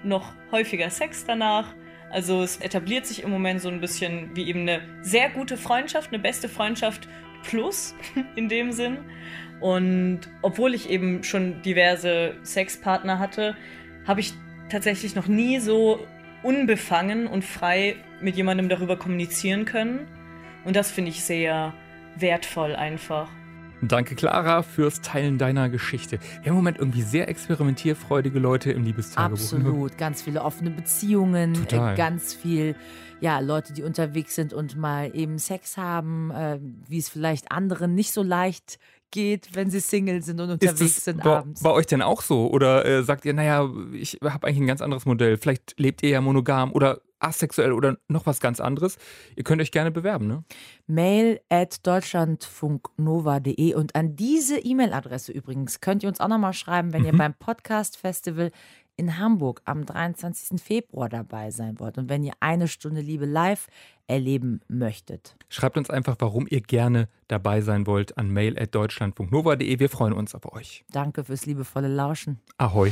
noch 0.03 0.33
häufiger 0.51 0.89
Sex 0.89 1.25
danach. 1.25 1.73
Also 2.09 2.41
es 2.41 2.57
etabliert 2.57 3.05
sich 3.05 3.23
im 3.23 3.29
Moment 3.29 3.61
so 3.61 3.69
ein 3.69 3.81
bisschen 3.81 4.35
wie 4.35 4.47
eben 4.47 4.61
eine 4.61 4.81
sehr 5.01 5.29
gute 5.29 5.57
Freundschaft, 5.57 6.11
eine 6.11 6.19
beste 6.19 6.49
Freundschaft 6.49 7.07
plus 7.43 7.95
in 8.35 8.49
dem 8.49 8.71
Sinn. 8.71 8.97
Und 9.59 10.21
obwohl 10.41 10.73
ich 10.73 10.89
eben 10.89 11.23
schon 11.23 11.61
diverse 11.61 12.35
Sexpartner 12.43 13.19
hatte, 13.19 13.55
habe 14.05 14.19
ich 14.19 14.33
tatsächlich 14.69 15.15
noch 15.15 15.27
nie 15.27 15.59
so 15.59 16.05
unbefangen 16.43 17.27
und 17.27 17.43
frei 17.43 17.95
mit 18.21 18.35
jemandem 18.35 18.69
darüber 18.69 18.97
kommunizieren 18.97 19.65
können. 19.65 20.07
Und 20.65 20.75
das 20.75 20.91
finde 20.91 21.11
ich 21.11 21.23
sehr 21.23 21.73
wertvoll 22.15 22.75
einfach. 22.75 23.29
Danke, 23.81 24.15
Clara, 24.15 24.63
fürs 24.63 25.01
Teilen 25.01 25.37
deiner 25.37 25.69
Geschichte. 25.69 26.19
Im 26.43 26.55
Moment 26.55 26.79
irgendwie 26.79 27.03
sehr 27.03 27.29
experimentierfreudige 27.29 28.39
Leute 28.39 28.71
im 28.71 28.83
Liebestagebuch. 28.83 29.37
Ne? 29.37 29.57
Absolut, 29.59 29.97
ganz 29.97 30.21
viele 30.23 30.41
offene 30.41 30.71
Beziehungen, 30.71 31.67
äh, 31.69 31.95
ganz 31.95 32.33
viel, 32.33 32.75
ja, 33.21 33.39
Leute, 33.39 33.73
die 33.73 33.83
unterwegs 33.83 34.33
sind 34.35 34.53
und 34.53 34.77
mal 34.77 35.15
eben 35.15 35.37
Sex 35.37 35.77
haben, 35.77 36.31
äh, 36.31 36.59
wie 36.87 36.97
es 36.97 37.09
vielleicht 37.09 37.51
anderen 37.51 37.93
nicht 37.93 38.13
so 38.13 38.23
leicht 38.23 38.79
geht, 39.11 39.55
wenn 39.55 39.69
sie 39.69 39.79
Single 39.79 40.21
sind 40.21 40.39
und 40.41 40.49
unterwegs 40.49 41.03
sind 41.03 41.23
bei, 41.23 41.37
abends. 41.37 41.61
Bei 41.61 41.71
euch 41.71 41.85
denn 41.85 42.01
auch 42.01 42.21
so? 42.21 42.49
Oder 42.49 42.85
äh, 42.85 43.03
sagt 43.03 43.25
ihr, 43.25 43.33
naja, 43.33 43.69
ich 43.93 44.19
habe 44.23 44.47
eigentlich 44.47 44.61
ein 44.61 44.67
ganz 44.67 44.81
anderes 44.81 45.05
Modell. 45.05 45.37
Vielleicht 45.37 45.79
lebt 45.79 46.03
ihr 46.03 46.09
ja 46.09 46.21
monogam 46.21 46.71
oder 46.71 47.01
asexuell 47.19 47.71
oder 47.71 47.97
noch 48.07 48.25
was 48.25 48.39
ganz 48.39 48.59
anderes. 48.59 48.97
Ihr 49.35 49.43
könnt 49.43 49.61
euch 49.61 49.71
gerne 49.71 49.91
bewerben, 49.91 50.27
ne? 50.27 50.43
Mail 50.87 51.39
at 51.49 51.85
deutschlandfunknova.de 51.85 53.73
und 53.75 53.95
an 53.95 54.15
diese 54.15 54.59
E-Mail-Adresse 54.59 55.31
übrigens 55.31 55.81
könnt 55.81 56.03
ihr 56.03 56.09
uns 56.09 56.19
auch 56.19 56.27
nochmal 56.27 56.53
schreiben, 56.53 56.93
wenn 56.93 57.01
mhm. 57.01 57.07
ihr 57.07 57.17
beim 57.17 57.33
Podcast 57.33 57.97
Festival 57.97 58.51
in 58.97 59.19
Hamburg 59.19 59.61
am 59.65 59.85
23. 59.85 60.59
Februar 60.59 61.07
dabei 61.07 61.51
sein 61.51 61.79
wollt 61.79 61.97
und 61.97 62.09
wenn 62.09 62.23
ihr 62.23 62.33
eine 62.39 62.67
Stunde 62.67 63.01
Liebe 63.01 63.25
live 63.25 63.67
erleben 64.07 64.61
möchtet. 64.67 65.35
Schreibt 65.49 65.77
uns 65.77 65.89
einfach, 65.89 66.15
warum 66.19 66.47
ihr 66.49 66.61
gerne 66.61 67.07
dabei 67.27 67.61
sein 67.61 67.85
wollt 67.85 68.17
an 68.17 68.31
mail.deutschlandfunknova.de. 68.31 69.79
Wir 69.79 69.89
freuen 69.89 70.13
uns 70.13 70.33
auf 70.33 70.51
euch. 70.51 70.83
Danke 70.91 71.23
fürs 71.23 71.45
liebevolle 71.45 71.87
Lauschen. 71.87 72.39
Ahoi. 72.57 72.91